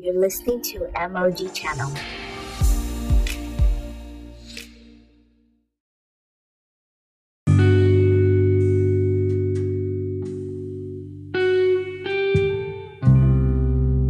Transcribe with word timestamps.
You're 0.00 0.14
listening 0.14 0.62
to 0.62 0.88
MOG 1.10 1.52
Channel. 1.54 1.90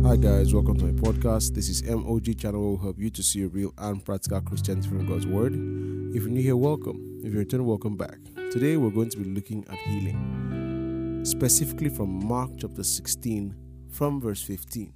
Hi 0.04 0.16
guys, 0.16 0.52
welcome 0.52 0.76
to 0.76 0.84
my 0.84 0.92
podcast. 0.92 1.54
This 1.54 1.70
is 1.70 1.82
MOG 1.84 2.36
channel 2.38 2.60
will 2.60 2.76
help 2.76 2.98
you 2.98 3.08
to 3.08 3.22
see 3.22 3.44
a 3.44 3.48
real 3.48 3.72
and 3.78 4.04
practical 4.04 4.42
Christianity 4.42 4.88
from 4.88 5.06
God's 5.06 5.26
Word. 5.26 5.54
If 5.54 6.24
you're 6.24 6.28
new 6.28 6.42
here, 6.42 6.56
welcome. 6.56 7.22
If 7.24 7.32
you're 7.32 7.44
returning, 7.44 7.66
welcome 7.66 7.96
back. 7.96 8.18
Today 8.50 8.76
we're 8.76 8.90
going 8.90 9.08
to 9.08 9.16
be 9.16 9.24
looking 9.24 9.64
at 9.70 9.78
healing, 9.78 11.22
specifically 11.24 11.88
from 11.88 12.26
Mark 12.26 12.50
chapter 12.58 12.82
16, 12.82 13.54
from 13.88 14.20
verse 14.20 14.42
15. 14.42 14.92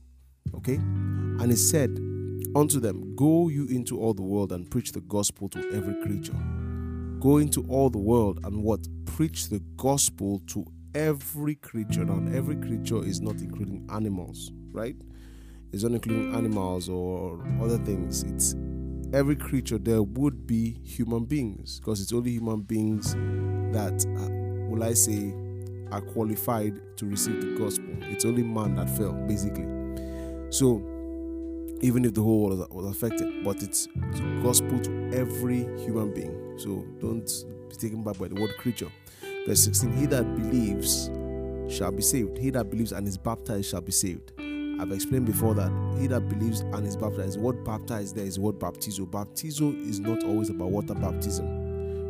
Okay? 0.55 0.75
And 0.75 1.51
he 1.51 1.57
said 1.57 1.91
unto 2.55 2.81
them, 2.81 3.15
Go 3.17 3.49
you 3.49 3.67
into 3.67 3.99
all 3.99 4.15
the 4.15 4.23
world 4.23 4.53
and 4.53 4.71
preach 4.71 4.93
the 4.93 5.01
gospel 5.01 5.49
to 5.51 5.59
every 5.73 5.95
creature. 6.03 6.37
Go 7.21 7.39
into 7.39 7.65
all 7.69 7.89
the 7.89 7.99
world 7.99 8.41
and 8.45 8.63
what? 8.63 8.81
Preach 9.07 9.49
the 9.49 9.61
gospel 9.77 10.41
to 10.49 10.67
every 10.95 11.55
creature. 11.55 12.05
Now, 12.05 12.21
every 12.37 12.57
creature 12.57 13.05
is 13.05 13.21
not 13.21 13.37
including 13.41 13.89
animals, 13.93 14.51
right? 14.73 14.97
It's 15.73 15.83
not 15.85 15.93
including 15.93 16.35
animals 16.35 16.89
or 16.89 17.43
other 17.61 17.79
things. 17.79 18.25
It's 18.25 18.55
every 19.15 19.37
creature. 19.37 19.79
There 19.79 20.03
would 20.03 20.47
be 20.47 20.79
human 20.85 21.25
beings 21.25 21.79
because 21.81 22.01
it's 22.01 22.13
only 22.13 22.33
human 22.33 22.61
beings 22.61 23.15
that, 23.73 24.05
uh, 24.19 24.69
will 24.69 24.83
I 24.83 24.95
say, 24.95 25.35
are 25.91 26.01
qualified 26.01 26.81
to 26.97 27.07
receive 27.07 27.41
the 27.41 27.59
gospel. 27.59 27.95
It's 28.03 28.25
only 28.25 28.43
man 28.43 28.75
that 28.77 28.91
fell, 28.91 29.13
basically. 29.13 29.82
So, 30.53 30.83
even 31.81 32.05
if 32.05 32.13
the 32.13 32.23
whole 32.23 32.43
world 32.43 32.71
was 32.71 32.87
affected, 32.95 33.43
but 33.43 33.63
it's 33.63 33.89
gospel 34.43 34.79
to 34.81 35.11
every 35.15 35.61
human 35.83 36.13
being. 36.13 36.59
So, 36.59 36.85
don't 37.01 37.27
be 37.71 37.77
taken 37.77 38.03
back 38.03 38.19
by 38.19 38.29
the 38.29 38.39
word 38.39 38.55
creature. 38.59 38.93
Verse 39.47 39.65
16 39.65 39.97
He 39.97 40.05
that 40.07 40.37
believes 40.37 41.11
shall 41.75 41.91
be 41.91 42.03
saved. 42.03 42.37
He 42.37 42.51
that 42.51 42.69
believes 42.69 42.93
and 42.93 43.09
is 43.09 43.17
baptized 43.17 43.71
shall 43.71 43.81
be 43.81 43.93
saved. 43.93 44.33
I've 44.39 44.93
explained 44.93 45.25
before 45.25 45.55
that 45.55 45.73
he 45.99 46.07
that 46.09 46.29
believes 46.29 46.61
and 46.61 46.87
is 46.87 46.99
baptized, 46.99 47.41
word 47.41 47.65
baptized 47.65 48.15
there 48.15 48.27
is 48.27 48.39
word 48.39 48.59
baptizo. 48.59 49.07
Baptizo 49.07 49.75
is 49.89 50.01
not 50.01 50.23
always 50.23 50.51
about 50.51 50.71
water 50.71 50.95
baptism, 50.95 51.47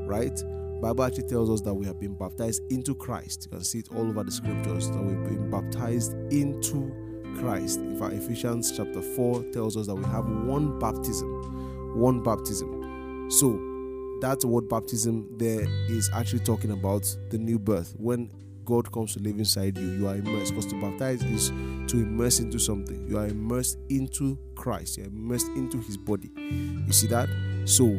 right? 0.08 0.36
Bible 0.80 1.04
actually 1.04 1.28
tells 1.28 1.48
us 1.48 1.60
that 1.60 1.72
we 1.72 1.86
have 1.86 2.00
been 2.00 2.14
baptized 2.16 2.60
into 2.72 2.92
Christ. 2.92 3.44
You 3.44 3.56
can 3.56 3.64
see 3.64 3.78
it 3.78 3.88
all 3.94 4.08
over 4.08 4.24
the 4.24 4.32
scriptures 4.32 4.90
that 4.90 5.00
we've 5.00 5.22
been 5.22 5.48
baptized 5.48 6.14
into 6.32 6.92
Christ. 7.38 7.80
In 7.80 7.98
fact, 7.98 8.14
Ephesians 8.14 8.72
chapter 8.77 9.02
4 9.02 9.42
tells 9.52 9.77
us 9.77 9.86
that 9.86 9.94
we 9.94 10.05
have 10.05 10.27
one 10.27 10.78
baptism. 10.78 11.98
One 11.98 12.22
baptism. 12.22 13.30
So 13.30 13.52
that 14.20 14.44
word 14.44 14.69
baptism 14.69 15.27
there 15.39 15.66
is 15.89 16.11
actually 16.14 16.41
talking 16.41 16.70
about 16.70 17.05
the 17.30 17.39
new 17.39 17.58
birth. 17.58 17.94
When 17.98 18.30
God 18.64 18.92
comes 18.92 19.14
to 19.14 19.20
live 19.20 19.39
inside 19.39 19.77
you, 19.77 19.91
you 19.91 20.08
are 20.08 20.16
immersed. 20.16 20.55
Because 20.55 20.66
to 20.66 20.80
baptize 20.80 21.22
is 21.24 21.48
to 21.91 21.98
immerse 21.98 22.39
into 22.39 22.58
something. 22.58 23.08
You 23.08 23.19
are 23.19 23.27
immersed 23.27 23.78
into 23.89 24.39
Christ. 24.55 24.98
You 24.98 25.05
are 25.05 25.08
immersed 25.08 25.48
into 25.48 25.78
His 25.78 25.96
body. 25.96 26.30
You 26.36 26.92
see 26.92 27.08
that? 27.08 27.28
So, 27.64 27.98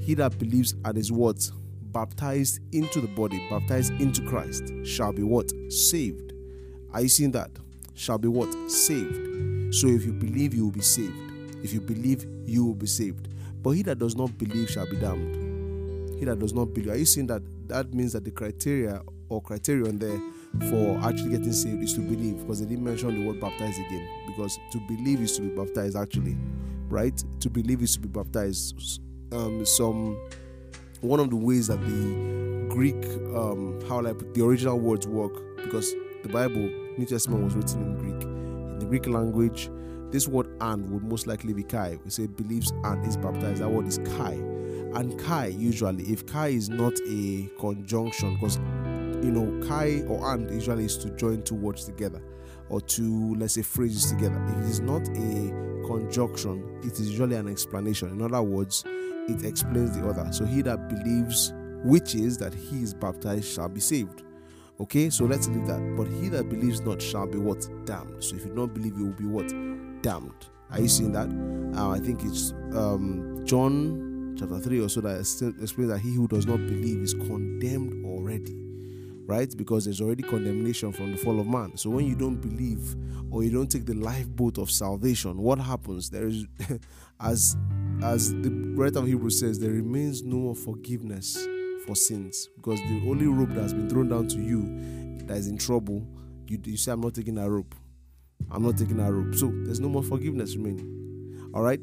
he 0.00 0.14
that 0.14 0.38
believes 0.38 0.74
and 0.84 0.96
is 0.96 1.10
what 1.10 1.50
baptized 1.92 2.60
into 2.72 3.00
the 3.00 3.08
body, 3.08 3.44
baptized 3.50 3.92
into 4.00 4.22
Christ, 4.28 4.72
shall 4.84 5.12
be 5.12 5.22
what 5.22 5.50
saved. 5.68 6.32
Are 6.92 7.00
you 7.00 7.08
seeing 7.08 7.32
that? 7.32 7.50
Shall 7.96 8.18
be 8.18 8.28
what 8.28 8.52
saved. 8.70 9.74
So, 9.74 9.88
if 9.88 10.04
you 10.04 10.12
believe, 10.12 10.54
you 10.54 10.66
will 10.66 10.72
be 10.72 10.80
saved. 10.80 11.16
If 11.64 11.72
you 11.72 11.80
believe, 11.80 12.24
you 12.46 12.64
will 12.64 12.74
be 12.74 12.86
saved. 12.86 13.28
But 13.62 13.70
he 13.70 13.82
that 13.82 13.98
does 13.98 14.14
not 14.14 14.38
believe 14.38 14.70
shall 14.70 14.86
be 14.86 14.96
damned 14.96 15.46
he 16.18 16.24
that 16.24 16.38
does 16.38 16.52
not 16.52 16.72
believe. 16.72 16.92
Are 16.92 16.96
you 16.96 17.04
seeing 17.04 17.26
that? 17.28 17.42
That 17.68 17.92
means 17.92 18.12
that 18.12 18.24
the 18.24 18.30
criteria 18.30 19.02
or 19.28 19.42
criterion 19.42 19.98
there 19.98 20.18
for 20.70 20.98
actually 21.02 21.30
getting 21.30 21.52
saved 21.52 21.82
is 21.82 21.92
to 21.94 22.00
believe 22.00 22.38
because 22.40 22.60
they 22.60 22.66
didn't 22.66 22.84
mention 22.84 23.20
the 23.20 23.26
word 23.26 23.40
baptized 23.40 23.78
again. 23.78 24.08
Because 24.26 24.58
to 24.70 24.78
believe 24.88 25.20
is 25.20 25.36
to 25.36 25.42
be 25.42 25.48
baptized, 25.48 25.96
actually, 25.96 26.36
right? 26.88 27.22
To 27.40 27.50
believe 27.50 27.82
is 27.82 27.94
to 27.94 28.00
be 28.00 28.08
baptized. 28.08 29.00
Um, 29.32 29.66
some 29.66 30.18
one 31.00 31.20
of 31.20 31.30
the 31.30 31.36
ways 31.36 31.66
that 31.66 31.80
the 31.80 32.66
Greek, 32.70 33.04
um, 33.34 33.78
how 33.88 34.00
like 34.00 34.18
the 34.34 34.44
original 34.44 34.78
words 34.78 35.06
work, 35.06 35.32
because 35.56 35.92
the 36.26 36.32
Bible, 36.32 36.70
New 36.96 37.06
Testament 37.06 37.44
was 37.44 37.54
written 37.54 37.82
in 37.82 37.98
Greek. 37.98 38.22
In 38.22 38.78
the 38.78 38.86
Greek 38.86 39.06
language, 39.06 39.70
this 40.10 40.26
word 40.26 40.48
"and" 40.60 40.90
would 40.90 41.04
most 41.04 41.26
likely 41.26 41.52
be 41.52 41.62
"kai." 41.62 41.98
We 42.04 42.10
say 42.10 42.26
believes 42.26 42.72
and 42.84 43.06
is 43.06 43.16
baptized. 43.16 43.62
That 43.62 43.70
word 43.70 43.86
is 43.86 43.98
"kai." 43.98 44.56
and 44.96 45.18
kai 45.18 45.46
usually 45.46 46.04
if 46.04 46.26
kai 46.26 46.48
is 46.48 46.68
not 46.68 46.94
a 47.08 47.50
conjunction 47.58 48.34
because 48.34 48.56
you 49.24 49.30
know 49.30 49.66
kai 49.66 50.02
or 50.08 50.32
and 50.32 50.50
usually 50.50 50.84
is 50.84 50.96
to 50.96 51.10
join 51.10 51.42
two 51.42 51.54
words 51.54 51.84
together 51.84 52.22
or 52.70 52.80
two 52.80 53.34
let's 53.34 53.54
say 53.54 53.62
phrases 53.62 54.10
together 54.10 54.42
if 54.48 54.64
it 54.64 54.70
is 54.70 54.80
not 54.80 55.06
a 55.08 55.84
conjunction 55.86 56.80
it 56.82 56.92
is 56.92 57.10
usually 57.10 57.36
an 57.36 57.48
explanation 57.48 58.08
in 58.08 58.22
other 58.22 58.42
words 58.42 58.84
it 58.86 59.44
explains 59.44 59.96
the 59.96 60.08
other 60.08 60.26
so 60.32 60.44
he 60.44 60.62
that 60.62 60.88
believes 60.88 61.52
which 61.84 62.14
is 62.14 62.38
that 62.38 62.54
he 62.54 62.82
is 62.82 62.94
baptized 62.94 63.44
shall 63.44 63.68
be 63.68 63.80
saved 63.80 64.22
okay 64.80 65.10
so 65.10 65.24
let's 65.24 65.48
leave 65.48 65.66
that. 65.66 65.94
But 65.96 66.08
he 66.08 66.28
that 66.28 66.48
believes 66.48 66.80
not 66.80 67.00
shall 67.00 67.26
be 67.26 67.38
what? 67.38 67.68
Damned. 67.84 68.22
So 68.22 68.36
if 68.36 68.44
you 68.44 68.54
don't 68.54 68.72
believe 68.72 68.96
you 68.98 69.06
will 69.06 69.12
be 69.12 69.26
what? 69.26 69.48
Damned. 70.02 70.46
Are 70.70 70.80
you 70.80 70.88
seeing 70.88 71.12
that? 71.12 71.28
Uh, 71.78 71.90
i 71.90 71.98
think 71.98 72.24
it's 72.24 72.52
um, 72.74 73.42
john 73.44 74.34
chapter 74.38 74.58
3 74.58 74.80
or 74.80 74.88
so 74.88 75.00
that 75.00 75.18
explains 75.20 75.90
that 75.90 75.98
he 75.98 76.14
who 76.14 76.26
does 76.26 76.46
not 76.46 76.56
believe 76.58 77.02
is 77.02 77.14
condemned 77.14 78.04
already 78.04 78.66
right? 79.26 79.54
Because 79.56 79.84
there's 79.84 80.00
already 80.00 80.22
condemnation 80.22 80.92
from 80.92 81.10
the 81.10 81.18
fall 81.18 81.40
of 81.40 81.48
man. 81.48 81.76
So 81.76 81.90
when 81.90 82.06
you 82.06 82.14
don't 82.14 82.36
believe 82.36 82.94
or 83.30 83.42
you 83.42 83.50
don't 83.50 83.66
take 83.68 83.84
the 83.84 83.94
lifeboat 83.94 84.56
of 84.56 84.70
salvation 84.70 85.38
what 85.38 85.58
happens? 85.58 86.10
There 86.10 86.28
is 86.28 86.46
as 87.20 87.56
as 88.02 88.32
the 88.32 88.50
writer 88.76 89.00
of 89.00 89.06
hebrews 89.06 89.40
says 89.40 89.58
there 89.58 89.70
remains 89.70 90.22
no 90.22 90.36
more 90.36 90.54
forgiveness 90.54 91.46
for 91.86 91.96
sins 91.96 92.48
because 92.56 92.80
the 92.80 93.02
only 93.08 93.26
rope 93.26 93.48
that 93.50 93.62
has 93.62 93.74
been 93.74 93.88
thrown 93.88 94.08
down 94.08 94.26
to 94.28 94.38
you 94.38 94.62
that 95.26 95.36
is 95.36 95.46
in 95.48 95.56
trouble 95.56 96.06
you, 96.48 96.60
you 96.64 96.76
say 96.76 96.92
i'm 96.92 97.00
not 97.00 97.14
taking 97.14 97.34
that 97.34 97.48
rope 97.48 97.74
i'm 98.50 98.62
not 98.62 98.76
taking 98.76 98.96
that 98.96 99.12
rope 99.12 99.34
so 99.34 99.50
there's 99.64 99.80
no 99.80 99.88
more 99.88 100.02
forgiveness 100.02 100.56
remaining 100.56 101.50
all 101.54 101.62
right 101.62 101.80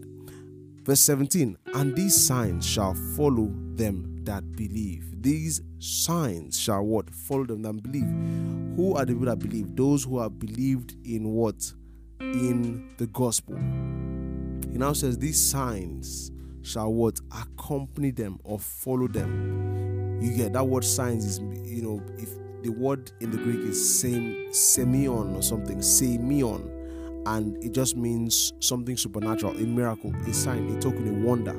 Verse 0.84 1.00
17, 1.00 1.58
and 1.76 1.96
these 1.96 2.26
signs 2.28 2.66
shall 2.68 2.94
follow 3.16 3.50
them 3.76 4.20
that 4.26 4.52
believe. 4.58 5.22
These 5.24 5.62
signs 5.80 6.60
shall 6.60 6.84
what? 6.84 7.10
Follow 7.10 7.46
them 7.46 7.62
that 7.62 7.82
believe. 7.82 8.10
Who 8.76 8.94
are 8.98 9.06
the 9.06 9.14
people 9.14 9.28
that 9.28 9.40
believe? 9.40 9.78
Those 9.78 10.04
who 10.04 10.20
have 10.20 10.38
believed 10.40 10.98
in 11.06 11.30
what? 11.30 11.72
In 12.20 12.94
the 12.98 13.08
gospel. 13.08 13.56
He 13.56 14.78
now 14.78 14.92
says, 14.92 15.18
These 15.18 15.42
signs 15.50 16.34
shall 16.64 16.92
what? 16.92 17.18
Accompany 17.32 18.12
them 18.12 18.40
or 18.44 18.60
follow 18.60 19.08
them. 19.08 19.63
You 20.24 20.34
get 20.34 20.54
that 20.54 20.66
word 20.66 20.86
signs 20.86 21.26
is, 21.26 21.40
you 21.40 21.82
know, 21.82 22.02
if 22.18 22.30
the 22.64 22.70
word 22.70 23.12
in 23.20 23.30
the 23.30 23.38
Greek 23.38 23.60
is 23.60 24.00
same, 24.00 24.48
semeion 24.52 25.36
or 25.36 25.42
something, 25.42 25.80
semeion 25.80 26.70
and 27.26 27.62
it 27.64 27.74
just 27.74 27.96
means 27.96 28.54
something 28.60 28.98
supernatural, 28.98 29.54
a 29.58 29.66
miracle, 29.66 30.14
a 30.28 30.34
sign, 30.34 30.70
a 30.70 30.82
token, 30.82 31.08
a 31.08 31.28
wonder. 31.28 31.52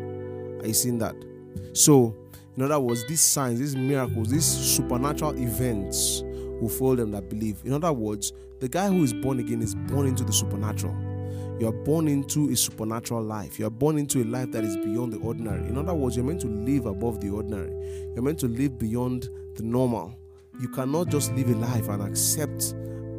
Are 0.62 0.66
you 0.66 0.74
seeing 0.74 0.98
that? 0.98 1.14
So, 1.74 2.16
in 2.56 2.62
other 2.62 2.80
words, 2.80 3.04
these 3.06 3.20
signs, 3.20 3.58
these 3.58 3.76
miracles, 3.76 4.30
these 4.30 4.46
supernatural 4.46 5.36
events 5.36 6.22
will 6.24 6.68
follow 6.68 6.96
them 6.96 7.10
that 7.12 7.28
believe. 7.28 7.58
In 7.64 7.72
other 7.72 7.92
words, 7.92 8.32
the 8.60 8.68
guy 8.68 8.88
who 8.88 9.02
is 9.02 9.12
born 9.12 9.40
again 9.40 9.60
is 9.60 9.74
born 9.74 10.06
into 10.06 10.24
the 10.24 10.32
supernatural. 10.32 10.94
You 11.60 11.68
are 11.68 11.84
born 11.84 12.08
into 12.08 12.50
a 12.50 12.56
supernatural 12.56 13.22
life. 13.22 13.58
You 13.60 13.66
are 13.66 13.70
born 13.70 13.96
into 13.96 14.22
a 14.22 14.24
life 14.24 14.50
that 14.52 14.64
is 14.64 14.76
beyond 14.76 15.12
the 15.12 15.18
ordinary. 15.18 15.66
In 15.68 15.78
other 15.78 15.94
words, 15.94 16.16
you're 16.16 16.24
meant 16.24 16.40
to 16.40 16.48
live 16.48 16.86
above 16.86 17.20
the 17.20 17.30
ordinary. 17.30 17.70
You're 18.14 18.22
meant 18.22 18.40
to 18.40 18.48
live 18.48 18.78
beyond 18.78 19.28
the 19.54 19.62
normal. 19.62 20.18
You 20.60 20.68
cannot 20.68 21.08
just 21.08 21.32
live 21.34 21.48
a 21.48 21.54
life 21.54 21.88
and 21.88 22.02
accept 22.02 22.74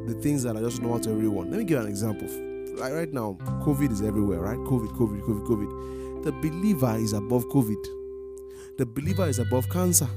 the 0.08 0.18
things 0.22 0.44
that 0.44 0.56
are 0.56 0.62
just 0.62 0.82
normal 0.82 1.00
to 1.02 1.12
everyone. 1.12 1.50
Let 1.50 1.60
me 1.60 1.64
give 1.64 1.78
you 1.78 1.86
an 1.86 1.90
example. 1.90 2.28
Like 2.78 2.94
right 2.94 3.12
now, 3.12 3.38
COVID 3.64 3.92
is 3.92 4.02
everywhere, 4.02 4.42
right? 4.42 4.58
COVID, 4.58 4.98
COVID, 4.98 5.22
COVID, 5.22 5.48
COVID. 5.48 6.24
The 6.26 6.32
believer 6.34 6.96
is 6.98 7.14
above 7.14 7.46
COVID. 7.46 8.78
The 8.78 8.86
believer 8.86 9.28
is 9.28 9.40
above 9.40 9.70
cancer. 9.70 10.10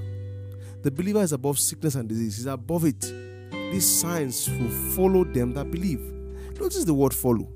The 0.82 0.90
believer 0.90 1.22
is 1.22 1.32
above 1.32 1.58
sickness 1.58 1.94
and 1.94 2.08
disease. 2.08 2.38
He's 2.38 2.46
above 2.46 2.84
it. 2.84 3.00
These 3.70 4.00
signs 4.00 4.50
will 4.50 4.70
follow 4.96 5.22
them 5.22 5.54
that 5.54 5.70
believe. 5.70 6.00
Notice 6.58 6.84
the 6.84 6.94
word 6.94 7.14
follow. 7.14 7.48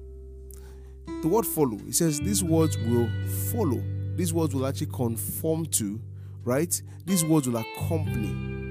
The 1.22 1.28
word 1.28 1.46
follow. 1.46 1.78
It 1.86 1.94
says 1.94 2.20
these 2.20 2.44
words 2.44 2.76
will 2.78 3.08
follow. 3.50 3.82
These 4.16 4.34
words 4.34 4.54
will 4.54 4.66
actually 4.66 4.88
conform 4.88 5.66
to, 5.66 6.00
right? 6.44 6.82
These 7.06 7.24
words 7.24 7.48
will 7.48 7.56
accompany 7.56 8.62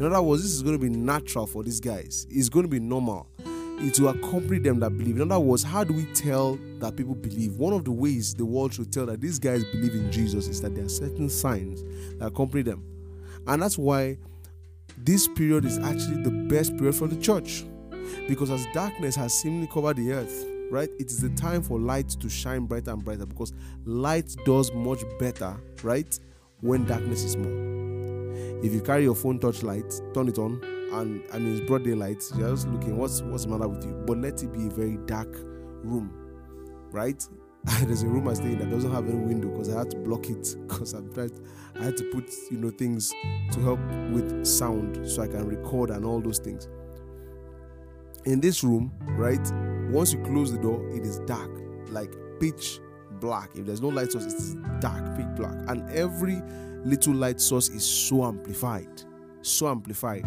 in 0.00 0.06
other 0.06 0.22
words, 0.22 0.42
this 0.42 0.52
is 0.52 0.62
going 0.62 0.78
to 0.78 0.82
be 0.82 0.88
natural 0.88 1.46
for 1.46 1.62
these 1.62 1.78
guys. 1.78 2.26
It's 2.30 2.48
going 2.48 2.62
to 2.62 2.70
be 2.70 2.80
normal. 2.80 3.28
it 3.38 4.00
will 4.00 4.08
accompany 4.08 4.58
them 4.58 4.80
that 4.80 4.96
believe. 4.96 5.20
In 5.20 5.30
other 5.30 5.38
words, 5.38 5.62
how 5.62 5.84
do 5.84 5.92
we 5.92 6.06
tell 6.14 6.58
that 6.78 6.96
people 6.96 7.14
believe? 7.14 7.56
One 7.56 7.74
of 7.74 7.84
the 7.84 7.92
ways 7.92 8.34
the 8.34 8.46
world 8.46 8.72
should 8.72 8.90
tell 8.90 9.04
that 9.06 9.20
these 9.20 9.38
guys 9.38 9.62
believe 9.62 9.92
in 9.92 10.10
Jesus 10.10 10.48
is 10.48 10.62
that 10.62 10.74
there 10.74 10.86
are 10.86 10.88
certain 10.88 11.28
signs 11.28 11.82
that 12.18 12.28
accompany 12.28 12.62
them. 12.62 12.82
And 13.46 13.60
that's 13.60 13.76
why 13.76 14.16
this 14.96 15.28
period 15.28 15.66
is 15.66 15.76
actually 15.76 16.22
the 16.22 16.30
best 16.48 16.78
period 16.78 16.94
for 16.94 17.06
the 17.06 17.16
church. 17.16 17.66
Because 18.26 18.50
as 18.50 18.66
darkness 18.72 19.14
has 19.16 19.34
seemingly 19.34 19.66
covered 19.66 19.96
the 19.96 20.12
earth, 20.12 20.46
right, 20.70 20.88
it 20.98 21.10
is 21.10 21.20
the 21.20 21.30
time 21.30 21.62
for 21.62 21.78
light 21.78 22.08
to 22.08 22.28
shine 22.28 22.66
brighter 22.66 22.92
and 22.92 23.04
brighter 23.04 23.26
because 23.26 23.52
light 23.84 24.34
does 24.44 24.72
much 24.72 25.00
better, 25.18 25.56
right, 25.82 26.18
when 26.60 26.84
darkness 26.86 27.24
is 27.24 27.36
more. 27.36 27.80
If 28.62 28.72
you 28.72 28.80
carry 28.80 29.04
your 29.04 29.14
phone 29.14 29.38
touch 29.38 29.62
light, 29.62 29.92
turn 30.14 30.28
it 30.28 30.38
on, 30.38 30.62
and 30.92 31.22
mean 31.34 31.56
it's 31.56 31.66
broad 31.66 31.84
daylight, 31.84 32.22
you're 32.36 32.50
just 32.50 32.68
looking, 32.68 32.96
what's 32.96 33.22
what's 33.22 33.44
the 33.44 33.50
matter 33.50 33.68
with 33.68 33.84
you? 33.84 33.92
But 34.06 34.18
let 34.18 34.42
it 34.42 34.52
be 34.52 34.66
a 34.66 34.70
very 34.70 34.98
dark 35.06 35.28
room, 35.82 36.12
right? 36.90 37.26
There's 37.82 38.02
a 38.02 38.06
room 38.06 38.28
I 38.28 38.34
stay 38.34 38.52
in 38.52 38.58
that 38.58 38.70
doesn't 38.70 38.90
have 38.90 39.06
any 39.06 39.18
window 39.18 39.48
because 39.48 39.68
I 39.68 39.78
had 39.78 39.90
to 39.90 39.98
block 39.98 40.30
it 40.30 40.56
because 40.66 40.94
I'm. 40.94 41.10
I 41.78 41.84
had 41.84 41.96
to 41.98 42.04
put 42.04 42.30
you 42.50 42.58
know 42.58 42.70
things 42.70 43.12
to 43.52 43.60
help 43.60 43.80
with 44.12 44.46
sound 44.46 45.06
so 45.08 45.22
I 45.22 45.26
can 45.26 45.46
record 45.46 45.90
and 45.90 46.04
all 46.04 46.20
those 46.20 46.38
things. 46.38 46.68
In 48.24 48.40
this 48.40 48.64
room, 48.64 48.92
right? 49.18 49.46
Once 49.90 50.12
you 50.12 50.20
close 50.20 50.52
the 50.52 50.58
door, 50.58 50.86
it 50.90 51.04
is 51.04 51.18
dark, 51.20 51.50
like 51.88 52.12
pitch 52.40 52.80
black. 53.12 53.50
If 53.54 53.66
there's 53.66 53.82
no 53.82 53.88
light 53.88 54.12
source, 54.12 54.26
it's 54.26 54.54
dark, 54.80 55.16
pitch 55.16 55.26
black, 55.36 55.54
and 55.68 55.88
every 55.90 56.40
little 56.84 57.14
light 57.14 57.40
source 57.40 57.68
is 57.68 57.84
so 57.84 58.24
amplified 58.24 59.04
so 59.42 59.68
amplified. 59.68 60.24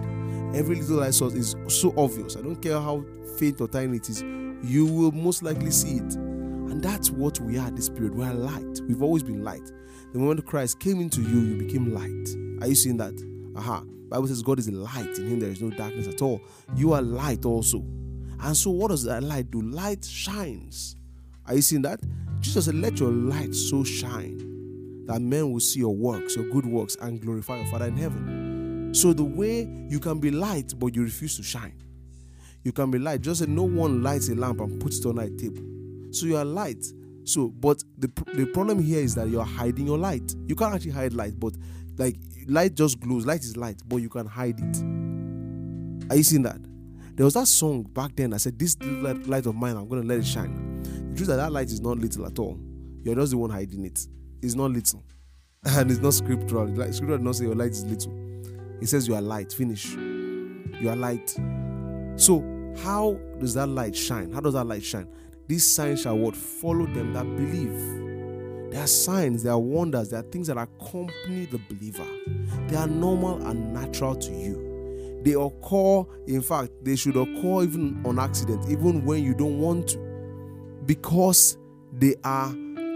Every 0.55 0.75
little 0.75 0.97
light 0.97 1.13
source 1.13 1.33
is 1.33 1.55
so 1.67 1.93
obvious. 1.97 2.35
I 2.35 2.41
don't 2.41 2.61
care 2.61 2.79
how 2.79 3.03
faint 3.37 3.61
or 3.61 3.67
tiny 3.67 3.97
it 3.97 4.09
is, 4.09 4.21
you 4.21 4.85
will 4.85 5.11
most 5.11 5.43
likely 5.43 5.71
see 5.71 5.97
it. 5.97 6.15
And 6.15 6.81
that's 6.81 7.11
what 7.11 7.39
we 7.39 7.57
are 7.57 7.69
this 7.71 7.89
period. 7.89 8.15
We 8.15 8.23
are 8.23 8.33
light. 8.33 8.79
We've 8.87 9.03
always 9.03 9.23
been 9.23 9.43
light. 9.43 9.71
The 10.13 10.19
moment 10.19 10.45
Christ 10.45 10.79
came 10.79 10.99
into 11.01 11.21
you, 11.21 11.39
you 11.39 11.57
became 11.57 11.93
light. 11.93 12.63
Are 12.63 12.67
you 12.67 12.75
seeing 12.75 12.97
that? 12.97 13.13
Aha. 13.57 13.83
Bible 14.09 14.27
says 14.27 14.41
God 14.41 14.59
is 14.59 14.69
light. 14.69 15.17
In 15.17 15.27
him 15.27 15.39
there 15.39 15.49
is 15.49 15.61
no 15.61 15.69
darkness 15.71 16.07
at 16.07 16.21
all. 16.21 16.41
You 16.75 16.93
are 16.93 17.01
light 17.01 17.45
also. 17.45 17.83
And 18.43 18.57
so 18.57 18.71
what 18.71 18.89
does 18.89 19.03
that 19.05 19.23
light 19.23 19.49
do? 19.51 19.61
Light 19.61 20.03
shines. 20.03 20.97
Are 21.45 21.55
you 21.55 21.61
seeing 21.61 21.81
that? 21.83 22.01
Jesus 22.41 22.65
said, 22.65 22.75
Let 22.75 22.99
your 22.99 23.09
light 23.09 23.55
so 23.55 23.83
shine 23.85 25.05
that 25.05 25.21
men 25.21 25.51
will 25.51 25.61
see 25.61 25.79
your 25.79 25.95
works, 25.95 26.35
your 26.35 26.49
good 26.49 26.65
works, 26.65 26.97
and 27.01 27.21
glorify 27.21 27.57
your 27.57 27.67
Father 27.67 27.85
in 27.85 27.95
heaven. 27.95 28.91
So 28.93 29.13
the 29.13 29.23
way 29.23 29.67
you 29.89 29.99
can 29.99 30.19
be 30.19 30.29
light, 30.29 30.73
but 30.77 30.93
you 30.95 31.03
refuse 31.03 31.37
to 31.37 31.43
shine. 31.43 31.73
You 32.63 32.73
can 32.73 32.91
be 32.91 32.99
light. 32.99 33.21
Just 33.21 33.39
say 33.39 33.45
no 33.47 33.63
one 33.63 34.03
lights 34.03 34.29
a 34.29 34.35
lamp 34.35 34.59
and 34.59 34.79
puts 34.79 34.99
it 34.99 35.05
on 35.05 35.19
a 35.19 35.29
table. 35.29 35.63
So 36.11 36.25
you 36.25 36.37
are 36.37 36.45
light. 36.45 36.85
So, 37.25 37.47
but 37.47 37.81
the 37.97 38.11
the 38.33 38.45
problem 38.47 38.81
here 38.81 39.01
is 39.01 39.15
that 39.15 39.29
you 39.29 39.39
are 39.39 39.45
hiding 39.45 39.87
your 39.87 39.97
light. 39.97 40.35
You 40.47 40.55
can't 40.55 40.75
actually 40.75 40.91
hide 40.91 41.13
light, 41.13 41.39
but 41.39 41.53
like 41.97 42.17
light 42.47 42.75
just 42.75 42.99
glows. 42.99 43.25
Light 43.25 43.41
is 43.41 43.55
light, 43.55 43.81
but 43.87 43.97
you 43.97 44.09
can 44.09 44.25
hide 44.25 44.59
it. 44.59 46.11
Are 46.11 46.17
you 46.17 46.23
seeing 46.23 46.43
that? 46.43 46.59
There 47.15 47.25
was 47.25 47.35
that 47.35 47.47
song 47.47 47.83
back 47.83 48.15
then 48.15 48.31
that 48.31 48.39
said, 48.39 48.57
"This 48.57 48.75
light, 48.81 49.45
of 49.45 49.55
mine, 49.55 49.77
I'm 49.77 49.87
going 49.87 50.01
to 50.01 50.07
let 50.07 50.19
it 50.19 50.25
shine." 50.25 50.81
The 51.09 51.15
truth 51.15 51.27
that 51.29 51.37
that 51.37 51.51
light 51.51 51.67
is 51.67 51.81
not 51.81 51.97
little 51.99 52.25
at 52.25 52.39
all. 52.39 52.59
You're 53.03 53.15
just 53.15 53.31
the 53.31 53.37
one 53.37 53.49
hiding 53.49 53.85
it. 53.85 54.07
It's 54.41 54.55
not 54.55 54.71
little, 54.71 55.03
and 55.63 55.91
it's 55.91 55.99
not 55.99 56.13
scriptural. 56.13 56.67
Like 56.67 56.93
scripture 56.93 57.17
does 57.17 57.25
not 57.25 57.35
say 57.35 57.45
your 57.45 57.55
light 57.55 57.71
is 57.71 57.85
little. 57.85 58.13
It 58.83 58.89
says, 58.89 59.07
You 59.07 59.15
are 59.15 59.21
light. 59.21 59.53
Finish. 59.53 59.95
You 59.95 60.89
are 60.89 60.95
light. 60.95 61.29
So, 62.17 62.43
how 62.83 63.17
does 63.39 63.53
that 63.53 63.67
light 63.67 63.95
shine? 63.95 64.31
How 64.33 64.41
does 64.41 64.55
that 64.55 64.65
light 64.65 64.83
shine? 64.83 65.07
These 65.47 65.73
signs 65.73 66.01
shall 66.01 66.17
what? 66.17 66.35
Follow 66.35 66.85
them 66.87 67.13
that 67.13 67.23
believe. 67.23 68.71
There 68.71 68.81
are 68.81 68.87
signs, 68.87 69.43
there 69.43 69.53
are 69.53 69.59
wonders, 69.59 70.09
there 70.09 70.19
are 70.19 70.23
things 70.23 70.47
that 70.47 70.57
accompany 70.57 71.45
the 71.45 71.59
believer. 71.69 72.05
They 72.67 72.75
are 72.75 72.87
normal 72.87 73.45
and 73.47 73.73
natural 73.73 74.15
to 74.15 74.31
you. 74.33 74.72
They 75.23 75.33
occur, 75.33 76.03
in 76.27 76.41
fact, 76.41 76.71
they 76.81 76.95
should 76.95 77.15
occur 77.15 77.63
even 77.63 78.01
on 78.05 78.19
accident, 78.19 78.69
even 78.69 79.05
when 79.05 79.23
you 79.23 79.33
don't 79.33 79.57
want 79.59 79.89
to, 79.89 79.97
because 80.85 81.57
they 81.93 82.15
are 82.23 82.51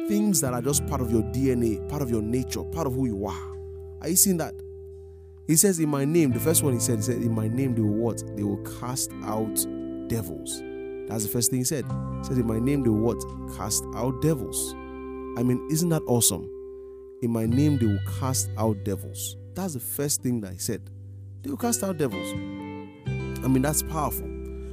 things 0.07 0.41
that 0.41 0.53
are 0.53 0.61
just 0.61 0.85
part 0.87 1.01
of 1.01 1.11
your 1.11 1.23
DNA, 1.23 1.87
part 1.89 2.01
of 2.01 2.09
your 2.09 2.21
nature, 2.21 2.63
part 2.63 2.87
of 2.87 2.93
who 2.93 3.05
you 3.05 3.25
are. 3.25 3.57
Are 4.01 4.09
you 4.09 4.15
seeing 4.15 4.37
that? 4.37 4.53
He 5.47 5.55
says, 5.55 5.79
In 5.79 5.89
my 5.89 6.03
name, 6.03 6.31
the 6.31 6.39
first 6.39 6.63
one 6.63 6.73
he 6.73 6.79
said, 6.79 6.97
he 6.97 7.03
said, 7.03 7.17
In 7.17 7.33
my 7.33 7.47
name 7.47 7.75
they 7.75 7.81
will 7.81 7.93
what? 7.93 8.21
They 8.35 8.43
will 8.43 8.63
cast 8.79 9.11
out 9.23 9.55
devils. 10.07 10.61
That's 11.07 11.23
the 11.23 11.29
first 11.29 11.51
thing 11.51 11.59
he 11.59 11.65
said. 11.65 11.85
He 11.85 12.23
said, 12.25 12.37
In 12.37 12.47
my 12.47 12.59
name 12.59 12.83
they 12.83 12.89
will 12.89 12.99
what? 12.99 13.23
Cast 13.55 13.85
out 13.95 14.21
devils. 14.21 14.73
I 15.37 15.43
mean, 15.43 15.65
isn't 15.71 15.89
that 15.89 16.03
awesome? 16.07 16.49
In 17.21 17.31
my 17.31 17.45
name 17.45 17.77
they 17.77 17.85
will 17.85 18.19
cast 18.19 18.49
out 18.57 18.83
devils. 18.83 19.37
That's 19.53 19.73
the 19.73 19.79
first 19.79 20.21
thing 20.21 20.41
that 20.41 20.51
he 20.51 20.59
said. 20.59 20.89
They 21.41 21.49
will 21.49 21.57
cast 21.57 21.83
out 21.83 21.97
devils. 21.97 22.33
I 23.43 23.47
mean, 23.47 23.61
that's 23.61 23.83
powerful. 23.83 24.27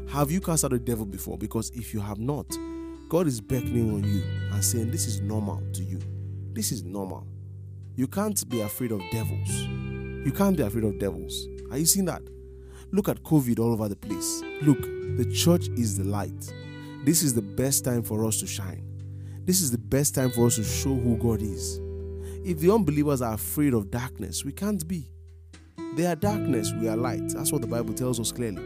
Have 0.09 0.31
you 0.31 0.41
cast 0.41 0.65
out 0.65 0.73
a 0.73 0.79
devil 0.79 1.07
before? 1.07 1.39
Because 1.39 1.71
if 1.71 1.93
you 1.93 2.01
have 2.01 2.19
not, 2.19 2.47
God 3.09 3.27
is 3.27 3.41
beckoning 3.41 3.93
on 3.95 4.05
you 4.05 4.23
and 4.53 4.65
saying, 4.65 4.91
This 4.91 5.07
is 5.07 5.21
normal 5.21 5.63
to 5.73 5.83
you. 5.83 6.01
This 6.53 6.73
is 6.73 6.85
normal. 6.85 7.27
You 7.97 8.07
can't 8.07 8.49
be 8.49 8.61
afraid 8.61 8.93
of 8.93 9.01
devils. 9.11 9.51
You 9.51 10.33
can't 10.35 10.57
be 10.57 10.63
afraid 10.63 10.85
of 10.85 10.99
devils. 10.99 11.47
Are 11.71 11.79
you 11.79 11.87
seeing 11.87 12.07
that? 12.07 12.23
Look 12.93 13.09
at 13.09 13.23
COVID 13.23 13.59
all 13.59 13.73
over 13.73 13.89
the 13.89 13.97
place. 13.97 14.43
Look, 14.63 14.81
the 15.17 15.31
church 15.35 15.69
is 15.77 15.99
the 15.99 16.05
light. 16.05 16.53
This 17.05 17.23
is 17.23 17.35
the 17.35 17.43
best 17.43 17.85
time 17.85 18.03
for 18.03 18.25
us 18.25 18.41
to 18.41 18.47
shine. 18.47 18.85
This 19.45 19.61
is 19.61 19.71
the 19.71 19.79
best 19.79 20.15
time 20.15 20.31
for 20.31 20.47
us 20.47 20.57
to 20.57 20.65
show 20.65 20.95
who 20.95 21.17
God 21.17 21.43
is. 21.43 21.79
If 22.45 22.61
the 22.61 22.73
unbelievers 22.73 23.21
are 23.21 23.35
afraid 23.35 23.75
of 23.75 23.91
darkness, 23.91 24.45
we 24.45 24.53
can't 24.53 24.87
be. 24.87 25.11
They 25.97 26.07
are 26.07 26.17
darkness, 26.17 26.73
we 26.81 26.89
are 26.89 26.97
light. 26.97 27.29
That's 27.29 27.53
what 27.53 27.61
the 27.61 27.69
Bible 27.69 27.95
tells 27.95 28.19
us 28.19 28.33
clearly. 28.33 28.63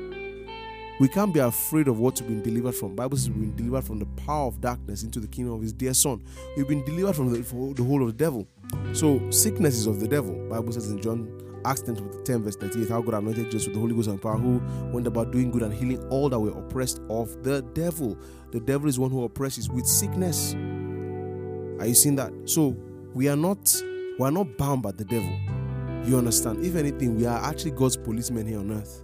We 0.98 1.08
can't 1.08 1.32
be 1.32 1.40
afraid 1.40 1.86
of 1.86 2.00
what 2.00 2.20
we've 2.20 2.28
been 2.28 2.42
delivered 2.42 2.74
from. 2.74 2.96
Bible 2.96 3.16
says 3.18 3.30
we've 3.30 3.54
been 3.54 3.66
delivered 3.66 3.86
from 3.86 3.98
the 3.98 4.06
power 4.24 4.46
of 4.46 4.60
darkness 4.60 5.02
into 5.02 5.20
the 5.20 5.28
kingdom 5.28 5.54
of 5.54 5.62
His 5.62 5.72
dear 5.72 5.94
Son. 5.94 6.24
We've 6.56 6.66
been 6.66 6.84
delivered 6.84 7.14
from 7.14 7.32
the, 7.32 7.42
from 7.44 7.74
the 7.74 7.84
whole 7.84 8.00
of 8.00 8.08
the 8.08 8.14
devil. 8.14 8.48
So 8.94 9.30
sickness 9.30 9.76
is 9.76 9.86
of 9.86 10.00
the 10.00 10.08
devil. 10.08 10.34
Bible 10.48 10.72
says 10.72 10.90
in 10.90 11.00
John 11.00 11.60
Acts 11.64 11.82
10, 11.82 12.24
10 12.24 12.42
verse 12.42 12.56
38, 12.56 12.88
how 12.88 13.02
God 13.02 13.14
anointed 13.14 13.50
Jesus 13.50 13.66
with 13.66 13.74
the 13.74 13.80
Holy 13.80 13.94
Ghost 13.94 14.08
and 14.08 14.20
power, 14.20 14.38
who 14.38 14.60
went 14.92 15.06
about 15.06 15.30
doing 15.30 15.50
good 15.50 15.62
and 15.62 15.72
healing 15.72 16.02
all 16.08 16.28
that 16.28 16.38
were 16.38 16.50
oppressed 16.58 17.00
of 17.10 17.44
the 17.44 17.62
devil. 17.74 18.16
The 18.50 18.60
devil 18.60 18.88
is 18.88 18.98
one 18.98 19.10
who 19.10 19.24
oppresses 19.24 19.68
with 19.68 19.86
sickness. 19.86 20.54
Are 20.54 21.86
you 21.86 21.94
seeing 21.94 22.16
that? 22.16 22.32
So 22.46 22.76
we 23.14 23.28
are 23.28 23.36
not 23.36 23.82
we 24.18 24.26
are 24.26 24.32
not 24.32 24.56
bound 24.56 24.82
by 24.82 24.92
the 24.92 25.04
devil. 25.04 25.57
You 26.06 26.16
understand? 26.16 26.64
If 26.64 26.76
anything, 26.76 27.16
we 27.16 27.26
are 27.26 27.38
actually 27.38 27.72
God's 27.72 27.96
policemen 27.96 28.46
here 28.46 28.58
on 28.58 28.72
earth. 28.72 29.02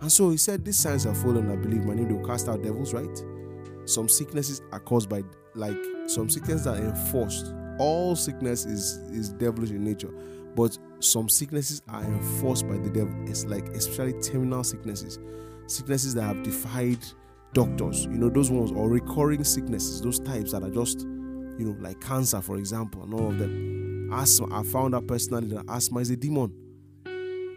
And 0.00 0.12
so 0.12 0.30
he 0.30 0.36
said, 0.36 0.64
These 0.64 0.78
signs 0.78 1.06
are 1.06 1.14
following, 1.14 1.50
I 1.50 1.56
believe. 1.56 1.84
My 1.84 1.94
name, 1.94 2.08
will 2.08 2.26
cast 2.26 2.48
out 2.48 2.62
devils, 2.62 2.92
right? 2.94 3.22
Some 3.84 4.08
sicknesses 4.08 4.60
are 4.72 4.80
caused 4.80 5.08
by, 5.08 5.22
like, 5.54 5.78
some 6.06 6.28
sicknesses 6.28 6.66
are 6.66 6.76
enforced. 6.76 7.54
All 7.78 8.14
sickness 8.14 8.64
is, 8.64 8.98
is 9.12 9.30
devilish 9.30 9.70
in 9.70 9.84
nature. 9.84 10.12
But 10.54 10.76
some 11.00 11.28
sicknesses 11.28 11.82
are 11.88 12.02
enforced 12.02 12.66
by 12.68 12.76
the 12.76 12.90
devil. 12.90 13.14
It's 13.26 13.44
like 13.44 13.68
especially 13.68 14.20
terminal 14.20 14.64
sicknesses, 14.64 15.18
sicknesses 15.66 16.14
that 16.14 16.22
have 16.22 16.42
defied 16.42 16.98
doctors. 17.52 18.04
You 18.04 18.18
know 18.18 18.28
those 18.28 18.50
ones 18.50 18.72
or 18.72 18.88
recurring 18.88 19.44
sicknesses, 19.44 20.00
those 20.00 20.18
types 20.18 20.52
that 20.52 20.62
are 20.62 20.70
just, 20.70 21.00
you 21.00 21.64
know, 21.64 21.76
like 21.80 22.00
cancer, 22.00 22.40
for 22.40 22.56
example, 22.56 23.04
and 23.04 23.14
all 23.14 23.28
of 23.28 23.38
them. 23.38 23.77
Asthma. 24.12 24.60
I 24.60 24.62
found 24.62 24.94
out 24.94 25.06
personally 25.06 25.48
that 25.48 25.64
asthma 25.68 26.00
is 26.00 26.10
a 26.10 26.16
demon. 26.16 26.52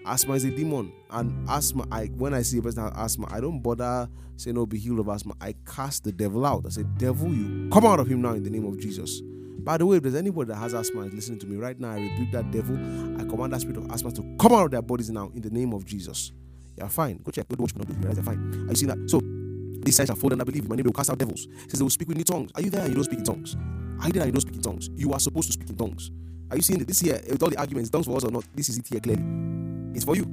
Asthma 0.05 0.33
is 0.33 0.43
a 0.45 0.49
demon, 0.49 0.91
and 1.11 1.47
asthma. 1.49 1.85
I 1.91 2.05
when 2.07 2.33
I 2.33 2.41
see 2.41 2.57
a 2.57 2.61
person 2.61 2.83
has 2.83 2.91
asthma, 2.95 3.27
I 3.29 3.39
don't 3.39 3.61
bother 3.61 4.09
saying, 4.35 4.55
"No, 4.55 4.65
be 4.65 4.79
healed 4.79 4.99
of 4.99 5.07
asthma." 5.09 5.33
I 5.39 5.53
cast 5.65 6.03
the 6.03 6.11
devil 6.11 6.45
out. 6.45 6.65
I 6.65 6.69
say, 6.69 6.83
"Devil, 6.97 7.33
you 7.33 7.69
come 7.69 7.85
out 7.85 7.99
of 7.99 8.07
him 8.07 8.21
now 8.21 8.33
in 8.33 8.43
the 8.43 8.49
name 8.49 8.65
of 8.65 8.79
Jesus." 8.79 9.21
By 9.63 9.77
the 9.77 9.85
way, 9.85 9.97
if 9.97 10.03
there's 10.03 10.15
anybody 10.15 10.47
that 10.47 10.55
has 10.55 10.73
asthma 10.73 11.01
is 11.01 11.13
listening 11.13 11.37
to 11.39 11.47
me 11.47 11.55
right 11.55 11.79
now, 11.79 11.91
I 11.91 11.99
rebuke 11.99 12.31
that 12.31 12.49
devil. 12.51 12.75
I 13.19 13.25
command 13.25 13.53
that 13.53 13.61
spirit 13.61 13.77
of 13.77 13.91
asthma 13.91 14.11
to 14.13 14.23
come 14.39 14.53
out 14.53 14.65
of 14.65 14.71
their 14.71 14.81
bodies 14.81 15.11
now 15.11 15.31
in 15.35 15.41
the 15.43 15.51
name 15.51 15.71
of 15.71 15.85
Jesus. 15.85 16.31
You're 16.77 16.89
fine. 16.89 17.19
Go 17.23 17.31
check. 17.31 17.47
Go 17.47 17.55
do 17.55 17.63
what 17.63 17.75
you 17.75 17.83
do. 17.83 17.93
You're 18.01 18.23
fine. 18.23 18.39
Are 18.65 18.71
you 18.71 18.75
seeing 18.75 18.87
that? 18.89 19.07
So 19.07 19.21
these 19.83 19.95
signs 19.95 20.09
are 20.09 20.15
following. 20.15 20.41
I 20.41 20.45
believe 20.45 20.63
in 20.63 20.69
my 20.69 20.75
name 20.75 20.83
they 20.83 20.87
will 20.87 20.93
cast 20.93 21.11
out 21.11 21.19
devils. 21.19 21.47
Says 21.67 21.77
they 21.77 21.83
will 21.83 21.91
speak 21.91 22.07
with 22.07 22.17
new 22.17 22.23
tongues. 22.23 22.49
Are 22.55 22.61
you 22.63 22.71
there? 22.71 22.87
You 22.87 22.95
don't 22.95 23.03
speak 23.03 23.19
in 23.19 23.25
tongues. 23.25 23.55
Are 23.99 24.07
you 24.07 24.13
there? 24.13 24.25
You 24.25 24.31
don't 24.31 24.41
speak 24.41 24.55
in 24.55 24.63
tongues. 24.63 24.89
You 24.95 25.13
are 25.13 25.19
supposed 25.19 25.47
to 25.49 25.53
speak 25.53 25.69
in 25.69 25.75
tongues. 25.75 26.09
Are 26.51 26.57
you 26.57 26.61
seeing 26.61 26.81
it? 26.81 26.87
This 26.87 26.99
here, 26.99 27.17
with 27.29 27.41
all 27.41 27.49
the 27.49 27.57
arguments, 27.57 27.89
tongues 27.89 28.07
for 28.07 28.17
us 28.17 28.25
or 28.25 28.31
not, 28.31 28.43
this 28.53 28.67
is 28.67 28.77
it 28.77 28.85
here 28.85 28.99
clearly. 28.99 29.23
It's 29.95 30.03
for 30.03 30.17
you. 30.17 30.25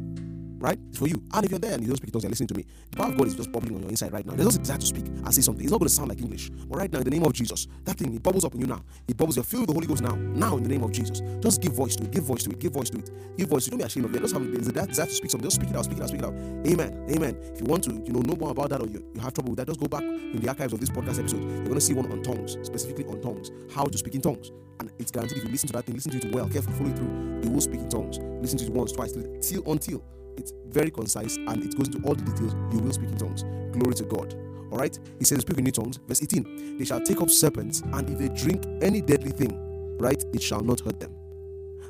Right? 0.59 0.79
It's 0.89 0.99
for 0.99 1.07
you. 1.07 1.23
And 1.33 1.45
if 1.45 1.51
you're 1.51 1.61
there 1.61 1.73
and 1.73 1.83
you 1.83 1.89
don't 1.89 1.97
speak 1.97 2.13
tongues, 2.13 2.25
you're 2.25 2.31
listening 2.31 2.49
to 2.49 2.55
me. 2.55 2.65
The 2.91 2.97
power 2.97 3.09
of 3.09 3.17
God 3.17 3.27
is 3.27 3.35
just 3.35 3.51
bubbling 3.53 3.77
on 3.77 3.83
your 3.83 3.91
inside 3.91 4.13
right 4.13 4.27
now. 4.27 4.35
There's 4.35 4.47
also 4.47 4.59
desire 4.59 4.79
to 4.79 4.87
speak 4.87 5.07
and 5.07 5.35
say 5.35 5.41
something. 5.41 5.65
It's 5.65 5.71
not 5.73 5.79
going 5.79 5.89
to 5.89 5.95
sound 5.95 6.09
like 6.09 6.21
English, 6.21 6.51
but 6.51 6.79
right 6.79 6.93
now, 6.93 6.99
in 6.99 7.05
the 7.05 7.11
name 7.11 7.25
of 7.25 7.33
Jesus, 7.33 7.67
that 7.85 7.97
thing 7.97 8.15
it 8.15 8.23
bubbles 8.23 8.45
up 8.45 8.55
in 8.55 8.61
you 8.61 8.67
now. 8.67 8.83
It 9.07 9.17
bubbles. 9.17 9.37
You're 9.37 9.45
filled 9.45 9.63
with 9.63 9.69
the 9.69 9.75
Holy 9.75 9.87
Ghost 9.87 10.03
now. 10.03 10.15
Now, 10.15 10.57
in 10.57 10.63
the 10.63 10.69
name 10.69 10.83
of 10.83 10.93
Jesus, 10.93 11.23
just 11.41 11.61
give 11.61 11.73
voice 11.73 11.97
to 11.97 12.05
it. 12.05 12.11
Give 12.11 12.25
voice 12.25 12.43
to 12.45 12.51
it. 12.51 12.59
Give 12.59 12.73
voice 12.73 12.91
to 12.91 12.99
it. 12.99 13.11
Give 13.37 13.49
voice. 13.49 13.65
To 13.65 13.71
you 13.71 13.71
don't 13.73 13.79
be 13.79 13.85
ashamed 13.85 14.07
of 14.07 14.15
it. 14.15 14.21
Just 14.21 14.35
have 14.35 14.43
a 14.43 14.87
desire 14.87 15.07
to 15.07 15.13
speak 15.13 15.31
something. 15.31 15.47
Just 15.47 15.57
speak 15.57 15.71
it 15.71 15.77
out. 15.77 15.85
Speak 15.85 15.99
it 15.99 16.03
out. 16.03 16.09
Speak 16.09 16.23
it 16.23 16.27
out. 16.27 16.35
Amen. 16.67 17.05
Amen. 17.11 17.37
If 17.55 17.61
you 17.61 17.67
want 17.67 17.85
to, 17.85 17.93
you 17.93 18.13
know, 18.13 18.21
know 18.21 18.37
more 18.37 18.51
about 18.51 18.71
that, 18.71 18.81
or 18.81 18.87
you, 18.89 19.05
you 19.15 19.21
have 19.21 19.35
trouble 19.35 19.51
with 19.51 19.59
that, 19.59 19.67
just 19.67 19.81
go 19.81 19.87
back 19.87 20.03
in 20.03 20.41
the 20.41 20.49
archives 20.49 20.73
of 20.73 20.81
this 20.81 20.91
podcast 20.91 21.19
episode. 21.19 21.43
You're 21.43 21.65
going 21.65 21.75
to 21.75 21.81
see 21.81 21.95
one 21.95 22.11
on 22.11 22.23
tongues, 22.23 22.57
specifically 22.63 23.05
on 23.05 23.21
tongues, 23.21 23.51
how 23.75 23.85
to 23.85 23.99
speak 23.99 24.15
in 24.15 24.21
tongues, 24.21 24.51
and 24.81 24.91
it's 24.99 25.11
guaranteed. 25.11 25.39
If 25.39 25.45
you 25.45 25.51
listen 25.51 25.69
to 25.69 25.73
that 25.75 25.85
thing, 25.85 25.95
listen 25.95 26.13
to 26.13 26.27
it 26.27 26.35
well, 26.35 26.49
carefully, 26.49 26.77
follow 26.77 26.91
it 26.91 26.97
through. 26.97 27.41
You 27.45 27.51
will 27.51 27.61
speak 27.61 27.81
in 27.81 27.89
tongues. 27.89 28.19
Listen 28.19 28.59
to 28.59 28.65
it 28.65 28.73
once, 28.73 28.93
twice, 28.93 29.13
till 29.13 29.63
until 29.71 30.03
it's 30.39 30.53
very 30.69 30.91
concise 30.91 31.37
and 31.37 31.65
it 31.65 31.77
goes 31.77 31.89
into 31.89 32.07
all 32.07 32.15
the 32.15 32.25
details. 32.25 32.55
You 32.73 32.81
will 32.81 32.93
speak 32.93 33.11
in 33.11 33.19
tongues. 33.19 33.45
Glory 33.73 33.95
to 33.95 34.05
God. 34.05 34.35
All 34.71 34.79
right. 34.79 34.99
He 35.19 35.25
says, 35.25 35.41
speak 35.41 35.59
in 35.59 35.65
new 35.65 35.73
tongues. 35.73 35.99
Verse 36.07 36.23
18. 36.23 36.79
They 36.79 36.85
shall 36.85 37.01
take 37.01 37.21
up 37.21 37.31
serpents, 37.31 37.81
and 37.81 38.09
if 38.11 38.19
they 38.19 38.29
drink 38.29 38.65
any 38.83 39.01
deadly 39.01 39.31
thing, 39.31 39.53
right, 39.99 40.23
it 40.33 40.43
shall 40.43 40.61
not 40.61 40.81
hurt 40.81 41.01
them. 41.01 41.15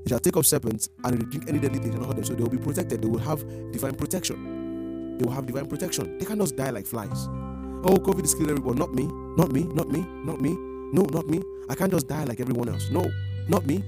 They 0.05 0.11
shall 0.11 0.21
take 0.21 0.37
up 0.37 0.45
serpents, 0.45 0.89
and 1.05 1.15
if 1.15 1.21
they 1.21 1.27
drink 1.27 1.49
any 1.49 1.59
deadly 1.59 1.79
thing, 1.81 1.89
it 1.89 1.93
shall 1.93 2.01
not 2.01 2.09
hurt 2.09 2.17
them. 2.17 2.25
So 2.25 2.35
they 2.35 2.43
will 2.43 2.51
be 2.51 2.59
protected. 2.59 3.03
They 3.03 3.09
will 3.09 3.19
have 3.19 3.45
divine 3.73 3.95
protection. 3.95 5.19
They 5.19 5.25
will 5.25 5.33
have 5.33 5.47
divine 5.47 5.67
protection. 5.67 6.19
They 6.19 6.25
cannot 6.25 6.45
just 6.45 6.57
die 6.57 6.71
like 6.71 6.87
flies. 6.87 7.27
Oh, 7.85 7.97
COVID 7.97 8.25
is 8.25 8.35
killing 8.35 8.51
everyone. 8.51 8.77
Not 8.77 8.95
me. 8.95 9.07
Not 9.37 9.53
me. 9.53 9.65
Not 9.65 9.89
me. 9.91 10.01
Not 10.25 10.41
me. 10.41 10.57
No, 10.93 11.03
not 11.13 11.27
me. 11.27 11.43
I 11.69 11.75
can't 11.75 11.93
just 11.93 12.07
die 12.07 12.25
like 12.25 12.41
everyone 12.41 12.69
else. 12.69 12.91
No, 12.91 13.11
not 13.49 13.67
me. 13.67 13.85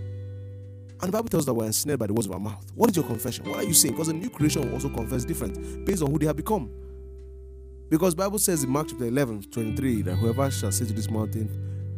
And 1.03 1.09
the 1.09 1.13
Bible 1.13 1.29
tells 1.29 1.43
us 1.43 1.47
that 1.47 1.55
we're 1.55 1.65
ensnared 1.65 1.99
by 1.99 2.07
the 2.07 2.13
words 2.13 2.27
of 2.27 2.33
our 2.33 2.41
mouth. 2.41 2.65
What 2.75 2.91
is 2.91 2.97
your 2.97 3.07
confession? 3.07 3.49
What 3.49 3.61
are 3.61 3.65
you 3.65 3.73
saying? 3.73 3.95
Because 3.95 4.09
the 4.09 4.13
new 4.13 4.29
creation 4.29 4.63
will 4.63 4.75
also 4.75 4.91
confess 4.91 5.25
different 5.25 5.87
based 5.87 6.03
on 6.03 6.11
who 6.11 6.19
they 6.19 6.27
have 6.27 6.37
become. 6.37 6.71
Because 7.89 8.15
Bible 8.15 8.39
says 8.39 8.63
in 8.63 8.71
Mark 8.71 8.89
chapter 8.89 9.07
11, 9.07 9.45
23, 9.51 10.03
that 10.03 10.17
whoever 10.17 10.51
shall 10.51 10.71
say 10.71 10.85
to 10.85 10.93
this 10.93 11.11
mountain, 11.11 11.49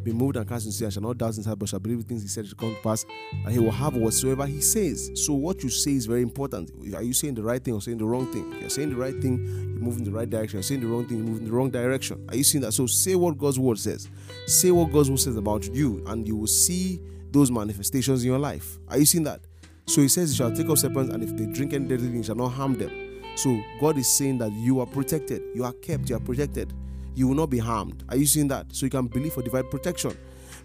be 0.03 0.11
moved 0.11 0.35
and 0.35 0.47
cast 0.47 0.65
into 0.65 0.75
sea, 0.75 0.85
and 0.85 0.93
shall 0.93 1.03
not 1.03 1.17
doubt 1.17 1.37
inside, 1.37 1.57
but 1.57 1.69
shall 1.69 1.79
believe 1.79 1.99
the 1.99 2.03
things 2.03 2.21
he 2.21 2.27
said 2.27 2.45
shall 2.45 2.57
come 2.57 2.75
to 2.75 2.81
pass, 2.81 3.05
and 3.31 3.53
he 3.53 3.59
will 3.59 3.71
have 3.71 3.95
whatsoever 3.95 4.45
he 4.45 4.59
says. 4.59 5.11
So 5.15 5.33
what 5.33 5.63
you 5.63 5.69
say 5.69 5.91
is 5.91 6.05
very 6.05 6.21
important. 6.21 6.71
Are 6.93 7.01
you 7.01 7.13
saying 7.13 7.35
the 7.35 7.43
right 7.43 7.63
thing 7.63 7.73
or 7.73 7.81
saying 7.81 7.99
the 7.99 8.05
wrong 8.05 8.31
thing? 8.33 8.51
If 8.53 8.61
you're 8.61 8.69
saying 8.69 8.89
the 8.89 8.95
right 8.95 9.15
thing, 9.21 9.37
you 9.37 9.79
move 9.79 9.97
in 9.97 10.03
the 10.03 10.11
right 10.11 10.29
direction. 10.29 10.57
You're 10.57 10.63
saying 10.63 10.81
the 10.81 10.87
wrong 10.87 11.05
thing, 11.05 11.19
you 11.19 11.23
move 11.23 11.39
in 11.39 11.45
the 11.45 11.51
wrong 11.51 11.69
direction. 11.69 12.25
Are 12.29 12.35
you 12.35 12.43
seeing 12.43 12.61
that? 12.63 12.73
So 12.73 12.85
say 12.85 13.15
what 13.15 13.37
God's 13.37 13.59
word 13.59 13.79
says. 13.79 14.09
Say 14.45 14.71
what 14.71 14.91
God's 14.91 15.09
word 15.09 15.19
says 15.19 15.37
about 15.37 15.73
you, 15.73 16.03
and 16.07 16.27
you 16.27 16.35
will 16.35 16.47
see 16.47 16.99
those 17.33 17.51
manifestations 17.51 18.23
in 18.23 18.29
your 18.29 18.39
life. 18.39 18.77
Are 18.87 18.97
you 18.97 19.05
seeing 19.05 19.23
that? 19.25 19.41
So 19.87 20.01
he 20.01 20.07
says, 20.07 20.31
You 20.31 20.37
shall 20.45 20.55
take 20.55 20.69
up 20.69 20.77
serpents, 20.77 21.13
and 21.13 21.23
if 21.23 21.35
they 21.35 21.47
drink 21.47 21.73
any 21.73 21.87
deadly 21.87 22.09
thing, 22.09 22.23
shall 22.23 22.35
not 22.35 22.49
harm 22.49 22.75
them. 22.75 23.21
So 23.35 23.59
God 23.81 23.97
is 23.97 24.07
saying 24.07 24.37
that 24.37 24.51
you 24.53 24.79
are 24.79 24.85
protected, 24.85 25.41
you 25.55 25.63
are 25.63 25.73
kept, 25.73 26.09
you 26.09 26.15
are 26.15 26.21
protected. 26.21 26.71
You 27.15 27.27
will 27.27 27.35
not 27.35 27.49
be 27.49 27.59
harmed. 27.59 28.03
Are 28.09 28.15
you 28.15 28.25
seeing 28.25 28.47
that? 28.47 28.67
So 28.73 28.85
you 28.85 28.89
can 28.89 29.07
believe 29.07 29.33
for 29.33 29.41
divine 29.41 29.69
protection. 29.69 30.17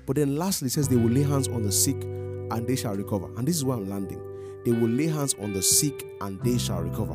But 0.06 0.16
then 0.16 0.36
lastly, 0.36 0.68
says 0.68 0.88
they 0.88 0.96
will 0.96 1.10
lay 1.10 1.22
hands 1.22 1.48
on 1.48 1.62
the 1.62 1.72
sick 1.72 2.02
and 2.02 2.66
they 2.66 2.76
shall 2.76 2.94
recover. 2.94 3.26
And 3.36 3.46
this 3.46 3.56
is 3.56 3.64
where 3.64 3.76
I'm 3.76 3.88
landing. 3.88 4.20
They 4.64 4.72
will 4.72 4.88
lay 4.88 5.08
hands 5.08 5.34
on 5.34 5.52
the 5.52 5.62
sick 5.62 6.06
and 6.20 6.42
they 6.42 6.56
shall 6.56 6.80
recover. 6.80 7.14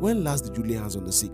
When 0.00 0.24
last 0.24 0.44
did 0.44 0.56
you 0.56 0.64
lay 0.64 0.74
hands 0.74 0.96
on 0.96 1.04
the 1.04 1.12
sick? 1.12 1.32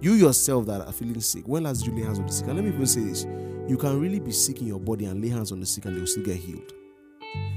You 0.00 0.14
yourself 0.14 0.66
that 0.66 0.80
are 0.80 0.92
feeling 0.92 1.20
sick, 1.20 1.46
when 1.46 1.64
last 1.64 1.86
you 1.86 1.94
lay 1.94 2.02
hands 2.02 2.18
on 2.18 2.26
the 2.26 2.32
sick? 2.32 2.46
And 2.46 2.56
let 2.56 2.64
me 2.64 2.72
even 2.72 2.86
say 2.86 3.00
this 3.00 3.26
you 3.68 3.76
can 3.76 4.00
really 4.00 4.18
be 4.18 4.32
sick 4.32 4.60
in 4.60 4.66
your 4.66 4.80
body 4.80 5.04
and 5.04 5.22
lay 5.22 5.28
hands 5.28 5.52
on 5.52 5.60
the 5.60 5.66
sick 5.66 5.84
and 5.84 5.94
they 5.94 6.00
will 6.00 6.06
still 6.06 6.24
get 6.24 6.36
healed. 6.36 6.72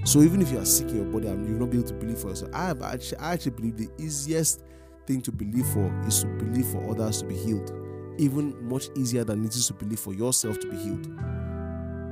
So 0.04 0.22
even 0.22 0.42
if 0.42 0.52
you 0.52 0.60
are 0.60 0.66
sick 0.66 0.90
in 0.90 0.98
your 0.98 1.06
body 1.06 1.28
and 1.28 1.48
you'll 1.48 1.60
not 1.60 1.72
be 1.72 1.78
able 1.78 1.88
to 1.88 1.94
believe 1.96 2.20
for 2.20 2.30
yourself, 2.30 2.52
I, 2.54 2.66
have 2.68 2.84
actually, 2.84 3.18
I 3.18 3.34
actually 3.34 3.52
believe 3.54 3.78
the 3.78 3.90
easiest 3.98 4.64
thing 5.08 5.22
to 5.22 5.32
believe 5.32 5.66
for 5.68 5.92
is 6.06 6.22
to 6.22 6.28
believe 6.28 6.68
for 6.68 6.92
others 6.92 7.22
to 7.22 7.28
be 7.28 7.36
healed 7.36 7.72
even 8.18 8.56
much 8.68 8.90
easier 8.96 9.24
than 9.24 9.44
it 9.46 9.56
is 9.56 9.68
to 9.68 9.74
believe 9.74 10.00
for 10.00 10.14
yourself 10.14 10.60
to 10.60 10.70
be 10.70 10.78
healed. 10.78 11.08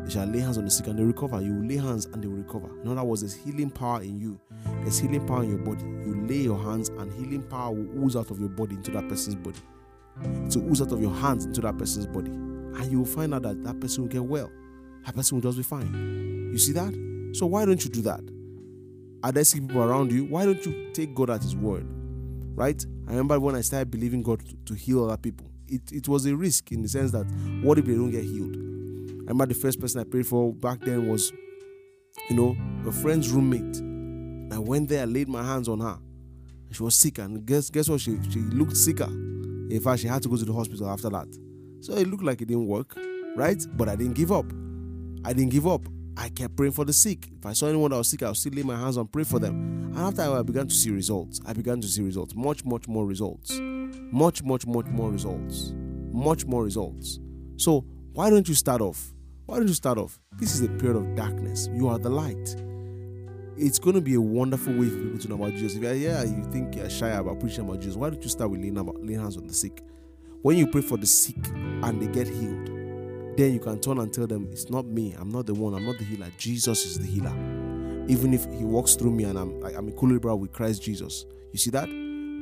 You 0.06 0.10
shall 0.10 0.26
lay 0.26 0.40
hands 0.40 0.58
on 0.58 0.66
the 0.66 0.72
sick 0.72 0.88
and 0.88 0.98
they 0.98 1.04
recover. 1.04 1.42
You 1.42 1.54
will 1.54 1.66
lay 1.66 1.78
hands 1.78 2.06
and 2.08 2.24
they 2.24 2.28
will 2.28 2.38
recover. 2.38 2.70
In 2.82 2.88
other 2.88 3.04
words, 3.04 3.22
there's 3.22 3.36
healing 3.36 3.70
power 3.70 4.02
in 4.02 4.20
you. 4.20 4.40
There's 4.82 5.00
healing 5.00 5.26
power 5.28 5.44
in 5.44 5.50
your 5.50 5.60
body. 5.60 5.84
You 5.84 6.26
lay 6.28 6.38
your 6.38 6.58
hands 6.58 6.90
and 6.90 7.12
healing 7.14 7.44
power 7.44 7.72
will 7.72 8.04
ooze 8.04 8.16
out 8.16 8.32
of 8.32 8.40
your 8.40 8.50
body 8.50 8.76
into 8.76 8.92
that 8.92 9.08
person's 9.08 9.36
body. 9.36 9.60
To 10.52 10.60
ooze 10.60 10.82
out 10.82 10.92
of 10.92 11.02
your 11.02 11.14
hands 11.14 11.46
into 11.46 11.62
that 11.62 11.78
person's 11.78 12.08
body. 12.08 12.32
And 12.32 12.92
you 12.92 13.00
will 13.00 13.06
find 13.06 13.34
out 13.34 13.44
that 13.44 13.64
that 13.64 13.80
person 13.80 14.04
will 14.04 14.10
get 14.10 14.24
well. 14.24 14.52
That 15.06 15.16
person 15.16 15.38
will 15.38 15.42
just 15.42 15.58
be 15.58 15.64
fine. 15.64 16.50
You 16.52 16.58
see 16.58 16.74
that? 16.74 16.94
So 17.34 17.46
why 17.46 17.66
don't 17.66 17.84
you 17.84 17.90
do 17.90 18.02
that? 18.02 18.22
Are 19.24 19.32
there 19.32 19.44
sick 19.44 19.62
people 19.62 19.84
around 19.84 20.12
you? 20.12 20.26
Why 20.26 20.46
don't 20.46 20.66
you 20.66 20.92
take 20.94 21.14
God 21.16 21.30
at 21.30 21.42
His 21.42 21.56
word? 21.56 21.86
Right? 22.56 22.84
I 23.08 23.12
remember 23.12 23.40
when 23.40 23.56
I 23.56 23.62
started 23.62 23.92
believing 23.92 24.24
God 24.24 24.42
to 24.66 24.74
heal 24.74 25.06
other 25.06 25.18
people 25.18 25.52
it, 25.72 25.92
it 25.92 26.08
was 26.08 26.26
a 26.26 26.36
risk 26.36 26.72
in 26.72 26.82
the 26.82 26.90
sense 26.90 27.12
that 27.12 27.26
what 27.64 27.80
if 27.80 27.86
they 27.86 27.94
don't 27.94 28.12
get 28.12 28.26
healed? 28.26 28.56
I 28.56 29.32
remember 29.32 29.48
the 29.48 29.54
first 29.60 29.80
person 29.80 30.02
I 30.02 30.04
prayed 30.04 30.28
for 30.28 30.54
back 30.54 30.82
then 30.82 31.08
was, 31.08 31.32
you 32.30 32.36
know, 32.36 32.56
a 32.88 32.92
friend's 32.92 33.30
roommate. 33.30 33.78
I 34.54 34.60
went 34.60 34.90
there, 34.90 35.04
I 35.04 35.06
laid 35.06 35.30
my 35.30 35.44
hands 35.44 35.70
on 35.70 35.80
her. 35.80 35.98
She 36.72 36.84
was 36.84 36.96
sick, 36.96 37.18
and 37.18 37.46
guess 37.46 37.70
guess 37.70 37.90
what? 37.90 38.02
She 38.02 38.18
she 38.30 38.40
looked 38.40 38.78
sicker. 38.78 39.10
In 39.72 39.82
fact, 39.82 40.02
she 40.02 40.08
had 40.08 40.22
to 40.24 40.30
go 40.30 40.38
to 40.38 40.46
the 40.46 40.54
hospital 40.54 40.90
after 40.90 41.10
that. 41.10 41.28
So 41.82 41.94
it 41.94 42.08
looked 42.08 42.24
like 42.24 42.42
it 42.42 42.48
didn't 42.48 42.68
work, 42.68 42.96
right? 43.36 43.66
But 43.74 43.90
I 43.90 43.96
didn't 43.96 44.14
give 44.14 44.32
up. 44.32 44.46
I 45.26 45.34
didn't 45.34 45.52
give 45.52 45.68
up. 45.68 45.82
I 46.18 46.30
kept 46.30 46.56
praying 46.56 46.74
for 46.74 46.86
the 46.86 46.94
sick. 46.94 47.30
If 47.40 47.46
I 47.46 47.54
saw 47.54 47.68
anyone 47.68 47.92
that 47.92 47.98
was 47.98 48.10
sick, 48.10 48.22
I 48.22 48.28
would 48.28 48.38
still 48.38 48.54
lay 48.54 48.64
my 48.64 48.78
hands 48.78 48.98
on, 48.98 49.08
pray 49.08 49.24
for 49.24 49.40
them. 49.40 49.54
And 49.96 50.00
after 50.00 50.22
I 50.22 50.42
began 50.44 50.68
to 50.68 50.74
see 50.74 50.92
results, 50.92 51.40
I 51.46 51.54
began 51.54 51.82
to 51.82 51.88
see 51.88 52.02
results, 52.04 52.36
much, 52.36 52.66
much 52.66 52.88
more 52.88 53.06
results 53.06 53.60
much, 54.12 54.44
much, 54.44 54.68
much 54.68 54.86
more 54.88 55.10
results. 55.10 55.74
Much 56.12 56.46
more 56.46 56.64
results. 56.64 57.20
So, 57.58 57.86
why 58.14 58.30
don't 58.30 58.48
you 58.48 58.56
start 58.56 58.82
off? 58.82 59.14
Why 59.46 59.58
don't 59.58 59.68
you 59.68 59.74
start 59.74 59.98
off? 59.98 60.20
This 60.34 60.54
is 60.54 60.62
a 60.62 60.70
period 60.70 60.98
of 60.98 61.16
darkness. 61.16 61.70
You 61.74 61.88
are 61.88 61.98
the 61.98 62.10
light. 62.10 62.56
It's 63.64 63.78
going 63.78 63.94
to 63.94 64.02
be 64.02 64.16
a 64.16 64.22
wonderful 64.22 64.74
way 64.74 64.90
for 64.90 64.98
people 64.98 65.20
to 65.20 65.28
know 65.28 65.36
about 65.36 65.52
Jesus. 65.52 65.76
If 65.76 65.84
you're, 65.84 65.94
yeah, 65.94 66.24
you 66.24 66.44
think 66.46 66.76
you're 66.76 66.90
shy 66.90 67.10
about 67.10 67.40
preaching 67.40 67.64
about 67.64 67.80
Jesus, 67.80 67.96
why 67.96 68.10
don't 68.10 68.22
you 68.24 68.28
start 68.28 68.50
with 68.50 68.60
laying, 68.60 68.76
about, 68.76 69.00
laying 69.06 69.20
hands 69.20 69.38
on 69.38 69.46
the 69.46 69.54
sick? 69.54 69.84
When 70.42 70.58
you 70.58 70.66
pray 70.66 70.82
for 70.82 70.98
the 70.98 71.06
sick 71.06 71.38
and 71.48 72.02
they 72.02 72.08
get 72.08 72.28
healed, 72.28 72.66
then 73.38 73.54
you 73.54 73.60
can 73.60 73.80
turn 73.80 74.00
and 74.00 74.12
tell 74.12 74.26
them, 74.26 74.50
It's 74.52 74.72
not 74.72 74.88
me. 74.88 75.14
I'm 75.16 75.30
not 75.30 75.46
the 75.46 75.54
one. 75.54 75.76
I'm 75.76 75.86
not 75.86 76.00
the 76.00 76.06
healer. 76.06 76.26
Jesus 76.40 76.86
is 76.88 76.98
the 76.98 77.06
healer. 77.06 77.34
Even 78.08 78.34
if 78.34 78.46
He 78.46 78.66
walks 78.66 78.96
through 78.96 79.12
me 79.12 79.26
and 79.26 79.38
I'm, 79.38 79.64
I'm 79.64 79.90
equilibrium 79.90 80.40
with 80.40 80.54
Christ 80.54 80.82
Jesus. 80.82 81.28
You 81.52 81.60
see 81.60 81.70
that? 81.70 81.88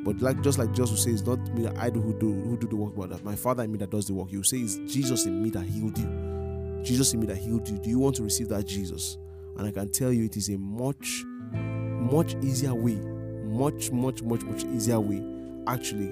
But 0.06 0.22
like 0.22 0.42
just 0.42 0.58
like 0.58 0.72
Jesus 0.72 0.92
will 0.92 0.98
say, 0.98 1.12
it's 1.12 1.26
not 1.26 1.40
me 1.54 1.64
that 1.64 1.78
I 1.78 1.90
do 1.90 2.00
who 2.00 2.18
do 2.18 2.34
who 2.34 2.56
do 2.56 2.66
the 2.66 2.78
work, 2.78 2.96
but 2.96 3.22
my 3.26 3.36
Father 3.36 3.64
in 3.64 3.74
me 3.74 3.78
that 3.80 3.90
does 3.90 4.08
the 4.08 4.14
work. 4.14 4.32
You 4.32 4.42
say 4.42 4.60
it's 4.60 4.78
Jesus 4.90 5.26
in 5.26 5.44
me 5.44 5.50
that 5.50 5.66
healed 5.66 5.98
you. 5.98 6.82
Jesus 6.82 7.14
in 7.14 7.20
me 7.20 7.26
that 7.28 7.40
healed 7.40 7.68
you. 7.68 7.78
Do 7.78 7.90
you 7.90 8.00
want 8.00 8.16
to 8.16 8.24
receive 8.24 8.48
that 8.48 8.66
Jesus? 8.66 9.18
And 9.60 9.68
I 9.68 9.72
can 9.72 9.92
tell 9.92 10.14
you 10.14 10.24
it 10.24 10.38
is 10.38 10.48
a 10.48 10.58
much, 10.58 11.26
much 11.52 12.34
easier 12.42 12.74
way, 12.74 12.96
much, 13.44 13.92
much, 13.92 14.22
much, 14.24 14.42
much 14.44 14.64
easier 14.64 15.02
way, 15.02 15.22
actually, 15.68 16.08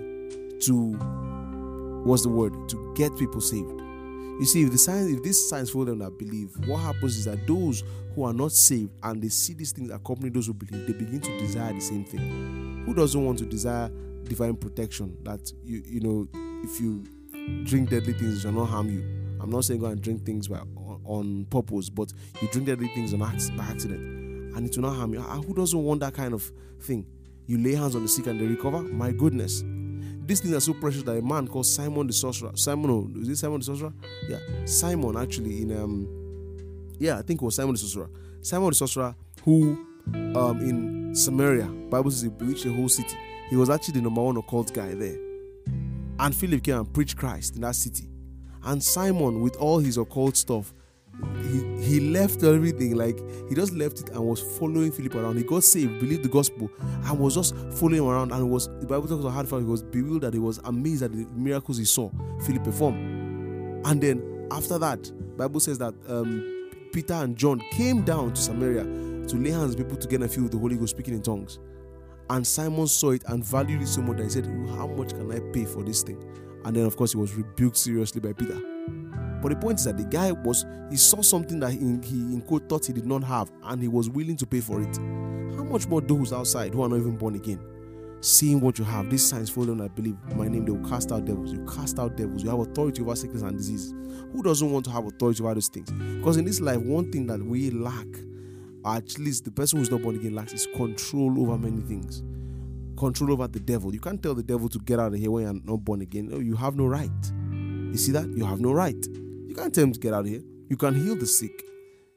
to 0.59 0.97
what's 2.03 2.23
the 2.23 2.29
word? 2.29 2.67
To 2.67 2.93
get 2.93 3.17
people 3.17 3.39
saved. 3.39 3.71
You 4.39 4.45
see, 4.45 4.63
if 4.63 4.71
the 4.71 4.77
science, 4.77 5.09
if 5.13 5.23
this 5.23 5.49
science 5.49 5.69
for 5.69 5.85
them 5.85 5.99
that 5.99 6.19
believe, 6.19 6.51
what 6.67 6.79
happens 6.79 7.17
is 7.17 7.23
that 7.23 7.47
those 7.47 7.85
who 8.15 8.25
are 8.25 8.33
not 8.33 8.51
saved 8.51 8.91
and 9.01 9.23
they 9.23 9.29
see 9.29 9.53
these 9.53 9.71
things 9.71 9.91
accompany 9.91 10.29
those 10.29 10.47
who 10.47 10.53
believe, 10.53 10.85
they 10.85 10.91
begin 10.91 11.21
to 11.21 11.39
desire 11.39 11.71
the 11.71 11.79
same 11.79 12.03
thing. 12.03 12.83
Who 12.85 12.93
doesn't 12.93 13.23
want 13.25 13.39
to 13.39 13.45
desire 13.45 13.89
divine 14.25 14.57
protection? 14.57 15.17
That 15.23 15.53
you 15.63 15.81
you 15.85 16.01
know, 16.01 16.27
if 16.65 16.81
you 16.81 17.05
drink 17.63 17.91
deadly 17.91 18.11
things, 18.11 18.39
it 18.39 18.41
shall 18.41 18.51
not 18.51 18.65
harm 18.65 18.89
you. 18.89 19.01
I'm 19.39 19.49
not 19.49 19.63
saying 19.63 19.79
go 19.79 19.85
and 19.85 20.01
drink 20.01 20.25
things 20.25 20.49
by, 20.49 20.59
on, 21.07 21.45
purpose, 21.45 21.89
but 21.89 22.11
you 22.41 22.47
drink 22.49 22.67
deadly 22.67 22.87
things 22.89 23.13
on 23.13 23.19
by 23.19 23.27
accident, 23.63 24.55
and 24.55 24.67
it 24.67 24.75
will 24.75 24.89
not 24.89 24.95
harm 24.95 25.13
you. 25.13 25.21
who 25.21 25.53
doesn't 25.53 25.83
want 25.83 26.01
that 26.01 26.13
kind 26.13 26.33
of 26.33 26.51
thing? 26.81 27.05
You 27.45 27.57
lay 27.57 27.75
hands 27.75 27.95
on 27.95 28.01
the 28.01 28.07
sick 28.07 28.27
and 28.27 28.39
they 28.39 28.45
recover. 28.45 28.81
My 28.81 29.11
goodness, 29.11 29.63
these 30.25 30.41
things 30.41 30.53
are 30.53 30.59
so 30.59 30.73
precious 30.73 31.03
that 31.03 31.17
a 31.17 31.21
man 31.21 31.47
called 31.47 31.65
Simon 31.65 32.07
the 32.07 32.13
sorcerer, 32.13 32.51
Simon, 32.55 32.91
oh, 32.91 33.21
is 33.21 33.29
it 33.29 33.37
Simon 33.37 33.59
the 33.59 33.65
sorcerer? 33.65 33.93
Yeah, 34.27 34.39
Simon 34.65 35.15
actually 35.15 35.61
in 35.61 35.71
um, 35.71 36.07
yeah, 36.99 37.17
I 37.17 37.21
think 37.21 37.41
it 37.41 37.45
was 37.45 37.55
Simon 37.55 37.73
the 37.73 37.79
sorcerer. 37.79 38.09
Simon 38.41 38.69
the 38.69 38.75
sorcerer 38.75 39.15
who 39.43 39.85
um 40.35 40.59
in 40.61 41.15
Samaria, 41.15 41.65
Bible 41.65 42.11
says 42.11 42.23
he 42.23 42.29
bewitched 42.29 42.65
the 42.65 42.73
whole 42.73 42.89
city. 42.89 43.17
He 43.49 43.55
was 43.55 43.69
actually 43.69 43.95
the 43.95 44.01
number 44.01 44.21
one 44.21 44.35
occult 44.35 44.73
guy 44.73 44.93
there. 44.93 45.17
And 46.19 46.35
Philip 46.35 46.63
came 46.63 46.77
and 46.77 46.93
preached 46.93 47.15
Christ 47.15 47.55
in 47.55 47.61
that 47.61 47.75
city. 47.75 48.09
And 48.63 48.83
Simon, 48.83 49.41
with 49.41 49.55
all 49.55 49.79
his 49.79 49.97
occult 49.97 50.35
stuff, 50.35 50.73
he, 51.41 51.83
he 51.83 52.00
left 52.12 52.43
everything 52.43 52.95
like 52.95 53.19
he 53.50 53.55
just 53.55 53.74
left 53.74 54.00
it 54.01 54.09
and 54.09 54.19
was 54.19 54.41
following 54.57 54.91
Philip 54.91 55.15
around. 55.15 55.38
He 55.38 55.43
got 55.43 55.63
saved, 55.63 56.00
believed 56.00 56.24
the 56.24 56.29
gospel, 56.29 56.69
and 56.79 57.19
was 57.19 57.36
just 57.36 57.55
following 57.74 58.00
him 58.00 58.07
around. 58.07 58.31
And 58.31 58.50
was 58.50 58.67
the 58.79 58.86
Bible 58.86 59.07
talks 59.07 59.24
about 59.24 59.50
how 59.50 59.57
he 59.57 59.63
was 59.65 59.83
bewildered. 59.83 60.33
He 60.33 60.39
was 60.39 60.59
amazed 60.65 61.03
at 61.03 61.12
the 61.12 61.25
miracles 61.33 61.77
he 61.77 61.86
saw 61.86 62.12
Philip 62.45 62.63
perform. 62.63 62.95
And 63.86 64.01
then 64.01 64.47
after 64.51 64.77
that, 64.79 65.12
Bible 65.38 65.59
says 65.59 65.77
that 65.77 65.93
um, 66.07 66.69
Peter 66.91 67.13
and 67.13 67.36
John 67.36 67.62
came 67.71 68.01
down 68.03 68.33
to 68.33 68.41
Samaria 68.41 68.83
to 68.83 69.36
lay 69.38 69.51
hands 69.51 69.75
on 69.75 69.83
people 69.83 69.97
to 69.97 70.07
get 70.07 70.21
a 70.21 70.27
feel 70.27 70.45
of 70.45 70.51
the 70.51 70.57
Holy 70.57 70.75
Ghost 70.77 70.91
speaking 70.91 71.13
in 71.13 71.21
tongues. 71.21 71.59
And 72.29 72.45
Simon 72.45 72.88
saw 72.88 73.12
it 73.12 73.24
and 73.27 73.43
valued 73.45 73.81
it 73.81 73.88
so 73.88 74.01
much 74.01 74.17
that 74.17 74.24
he 74.24 74.29
said, 74.29 74.45
How 74.45 74.88
much 74.88 75.09
can 75.09 75.31
I 75.31 75.39
pay 75.53 75.65
for 75.65 75.83
this 75.83 76.03
thing? 76.03 76.21
And 76.65 76.75
then, 76.75 76.86
of 76.86 76.97
course, 76.97 77.13
he 77.13 77.17
was 77.17 77.33
rebuked 77.36 77.77
seriously 77.77 78.19
by 78.19 78.33
Peter. 78.33 78.76
But 79.41 79.50
the 79.50 79.56
point 79.56 79.79
is 79.79 79.86
that 79.86 79.98
the 79.98 80.03
guy 80.03 80.32
was, 80.32 80.65
he 80.89 80.98
saw 80.98 81.22
something 81.22 81.60
that 81.60 81.72
he, 81.72 81.79
he 81.79 82.34
in 82.34 82.41
quote 82.41 82.67
thought 82.67 82.86
he 82.86 82.94
did 82.94 83.06
not 83.06 83.24
have 83.24 83.51
and 83.63 83.82
he 83.82 83.88
was 83.88 84.10
willing 84.10 84.38
to 84.38 84.46
pay 84.46 84.60
for 84.60 84.82
it. 84.82 84.98
How 85.56 85.63
much 85.63 85.88
more 85.88 86.01
those 86.01 86.34
outside 86.34 86.74
who 86.74 86.82
are 86.82 86.89
not 86.89 86.98
even 86.98 87.17
born 87.17 87.36
again? 87.36 87.60
Seeing 88.22 88.60
what 88.62 88.79
you 88.79 88.86
have, 88.86 89.10
these 89.10 89.25
signs 89.25 89.50
follow 89.50 89.67
them 89.67 89.82
I 89.82 89.89
believe 89.89 90.17
my 90.36 90.48
name, 90.48 90.65
they 90.65 90.72
will 90.72 90.89
cast 90.89 91.12
out 91.12 91.25
devils. 91.25 91.53
You 91.53 91.65
cast 91.65 92.00
out 92.00 92.17
devils, 92.17 92.44
you 92.44 92.50
have 92.50 92.60
authority 92.60 93.01
over 93.01 93.15
sickness 93.15 93.44
and 93.44 93.56
disease. 93.58 93.94
Who 94.34 94.41
doesn't 94.41 94.72
want 94.72 94.86
to 94.86 94.91
have 94.91 95.06
authority 95.06 95.44
over 95.44 95.53
those 95.53 95.67
things? 95.67 95.91
Because 95.91 96.38
in 96.38 96.46
this 96.46 96.60
life, 96.60 96.77
one 96.77 97.12
thing 97.12 97.27
that 97.27 97.41
we 97.44 97.70
lack, 97.70 98.08
at 98.86 99.20
least 99.20 99.46
the 99.46 99.51
person 99.51 99.79
who's 99.79 99.91
not 99.91 100.01
born 100.01 100.15
again 100.15 100.34
lacks, 100.34 100.53
is 100.53 100.67
control 100.75 101.39
over 101.39 101.58
many 101.58 101.82
things 101.82 102.24
control 102.98 103.32
over 103.32 103.48
the 103.48 103.60
devil. 103.60 103.94
You 103.94 104.00
can't 104.00 104.22
tell 104.22 104.36
the 104.36 104.44
devil 104.44 104.67
to 104.70 104.79
get 104.79 105.00
out 105.00 105.13
of 105.13 105.20
here 105.20 105.32
when 105.32 105.44
you're 105.44 105.53
not 105.63 105.86
born 105.86 106.01
again. 106.01 106.29
No, 106.29 106.39
you 106.39 106.56
have 106.56 106.75
no 106.75 106.88
right. 106.88 107.12
You 107.41 107.98
see 107.98 108.12
that? 108.12 108.27
You 108.27 108.44
have 108.44 108.60
no 108.60 108.74
right. 108.74 108.96
Can't 109.57 109.73
tell 109.73 109.83
him 109.85 109.93
to 109.93 109.99
get 109.99 110.13
out 110.13 110.21
of 110.21 110.27
here. 110.27 110.41
You 110.69 110.77
can 110.77 110.93
heal 110.93 111.15
the 111.15 111.25
sick. 111.25 111.63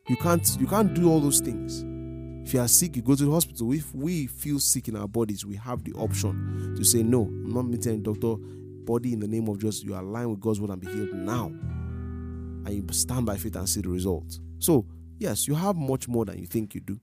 You 0.08 0.16
can't 0.16 0.56
you 0.60 0.66
can't 0.66 0.92
do 0.94 1.10
all 1.10 1.20
those 1.20 1.40
things. 1.40 1.84
If 2.46 2.54
you 2.54 2.60
are 2.60 2.68
sick, 2.68 2.96
you 2.96 3.02
go 3.02 3.14
to 3.14 3.24
the 3.24 3.30
hospital. 3.30 3.72
If 3.72 3.94
we 3.94 4.26
feel 4.26 4.58
sick 4.58 4.88
in 4.88 4.96
our 4.96 5.06
bodies, 5.06 5.46
we 5.46 5.56
have 5.56 5.84
the 5.84 5.92
option 5.92 6.74
to 6.76 6.84
say, 6.84 7.02
No, 7.02 7.22
I'm 7.22 7.52
not 7.54 7.66
meeting 7.66 7.94
a 7.94 7.98
doctor. 7.98 8.34
Body 8.84 9.12
in 9.12 9.20
the 9.20 9.28
name 9.28 9.46
of 9.48 9.58
Jesus, 9.58 9.84
you 9.84 9.94
align 9.94 10.30
with 10.30 10.40
God's 10.40 10.60
word 10.60 10.70
and 10.70 10.80
be 10.80 10.88
healed 10.88 11.14
now. 11.14 11.46
And 11.46 12.70
you 12.70 12.84
stand 12.92 13.26
by 13.26 13.36
faith 13.36 13.56
and 13.56 13.68
see 13.68 13.82
the 13.82 13.88
results. 13.88 14.40
So, 14.58 14.86
yes, 15.18 15.46
you 15.46 15.54
have 15.54 15.76
much 15.76 16.08
more 16.08 16.24
than 16.24 16.38
you 16.38 16.46
think 16.46 16.74
you 16.74 16.80
do. 16.80 16.98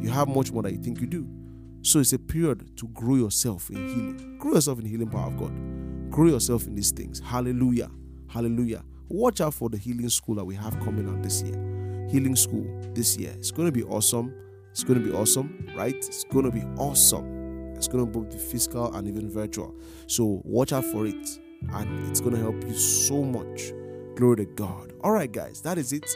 You 0.00 0.10
have 0.10 0.28
much 0.28 0.52
more 0.52 0.62
than 0.62 0.74
you 0.74 0.80
think 0.80 1.00
you 1.00 1.06
do. 1.06 1.26
So 1.82 1.98
it's 1.98 2.12
a 2.12 2.18
period 2.18 2.76
to 2.76 2.86
grow 2.88 3.16
yourself 3.16 3.70
in 3.70 3.88
healing. 3.88 4.38
Grow 4.38 4.54
yourself 4.54 4.78
in 4.78 4.84
healing 4.84 5.08
power 5.08 5.26
of 5.28 5.36
God. 5.36 5.52
Grow 6.10 6.26
yourself 6.26 6.66
in 6.66 6.74
these 6.74 6.92
things. 6.92 7.20
Hallelujah. 7.20 7.90
Hallelujah. 8.28 8.84
Watch 9.08 9.40
out 9.40 9.54
for 9.54 9.68
the 9.68 9.76
healing 9.76 10.08
school 10.08 10.34
that 10.36 10.44
we 10.44 10.54
have 10.54 10.78
coming 10.80 11.08
out 11.08 11.22
this 11.22 11.42
year. 11.42 11.54
Healing 12.10 12.36
school 12.36 12.66
this 12.94 13.16
year. 13.16 13.32
It's 13.38 13.50
going 13.50 13.66
to 13.66 13.72
be 13.72 13.82
awesome. 13.84 14.34
It's 14.70 14.84
going 14.84 15.02
to 15.02 15.06
be 15.06 15.14
awesome, 15.14 15.68
right? 15.76 15.94
It's 15.94 16.24
going 16.24 16.44
to 16.44 16.50
be 16.50 16.62
awesome. 16.76 17.74
It's 17.74 17.88
going 17.88 18.04
to 18.04 18.10
both 18.10 18.30
be 18.30 18.38
physical 18.38 18.94
and 18.94 19.08
even 19.08 19.30
virtual. 19.30 19.74
So 20.06 20.42
watch 20.44 20.72
out 20.72 20.84
for 20.84 21.06
it. 21.06 21.38
And 21.72 22.08
it's 22.10 22.20
going 22.20 22.34
to 22.34 22.40
help 22.40 22.62
you 22.64 22.74
so 22.74 23.22
much. 23.22 23.72
Glory 24.14 24.36
to 24.36 24.44
God. 24.44 24.92
All 25.02 25.12
right, 25.12 25.30
guys, 25.30 25.62
that 25.62 25.78
is 25.78 25.92
it. 25.92 26.08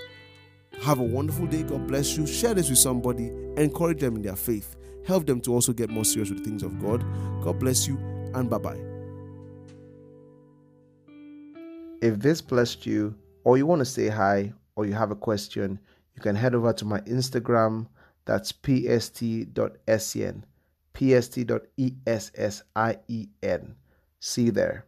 Have 0.82 0.98
a 0.98 1.04
wonderful 1.04 1.46
day. 1.46 1.62
God 1.62 1.86
bless 1.86 2.16
you. 2.16 2.26
Share 2.26 2.54
this 2.54 2.68
with 2.70 2.78
somebody. 2.78 3.28
Encourage 3.56 4.00
them 4.00 4.16
in 4.16 4.22
their 4.22 4.36
faith 4.36 4.76
help 5.06 5.26
them 5.26 5.40
to 5.40 5.52
also 5.52 5.72
get 5.72 5.90
more 5.90 6.04
serious 6.04 6.30
with 6.30 6.38
the 6.38 6.44
things 6.44 6.62
of 6.62 6.80
God. 6.80 7.04
God 7.42 7.58
bless 7.58 7.86
you 7.86 7.96
and 8.34 8.48
bye 8.48 8.58
bye. 8.58 8.89
If 12.00 12.18
this 12.18 12.40
blessed 12.40 12.86
you, 12.86 13.14
or 13.44 13.58
you 13.58 13.66
want 13.66 13.80
to 13.80 13.84
say 13.84 14.08
hi, 14.08 14.52
or 14.74 14.86
you 14.86 14.94
have 14.94 15.10
a 15.10 15.16
question, 15.16 15.78
you 16.14 16.22
can 16.22 16.34
head 16.34 16.54
over 16.54 16.72
to 16.72 16.84
my 16.84 17.00
Instagram. 17.00 17.88
That's 18.24 18.52
pst.sen, 18.52 20.44
pst.essien. 20.94 21.64
See 24.20 24.42
you 24.42 24.52
there. 24.52 24.84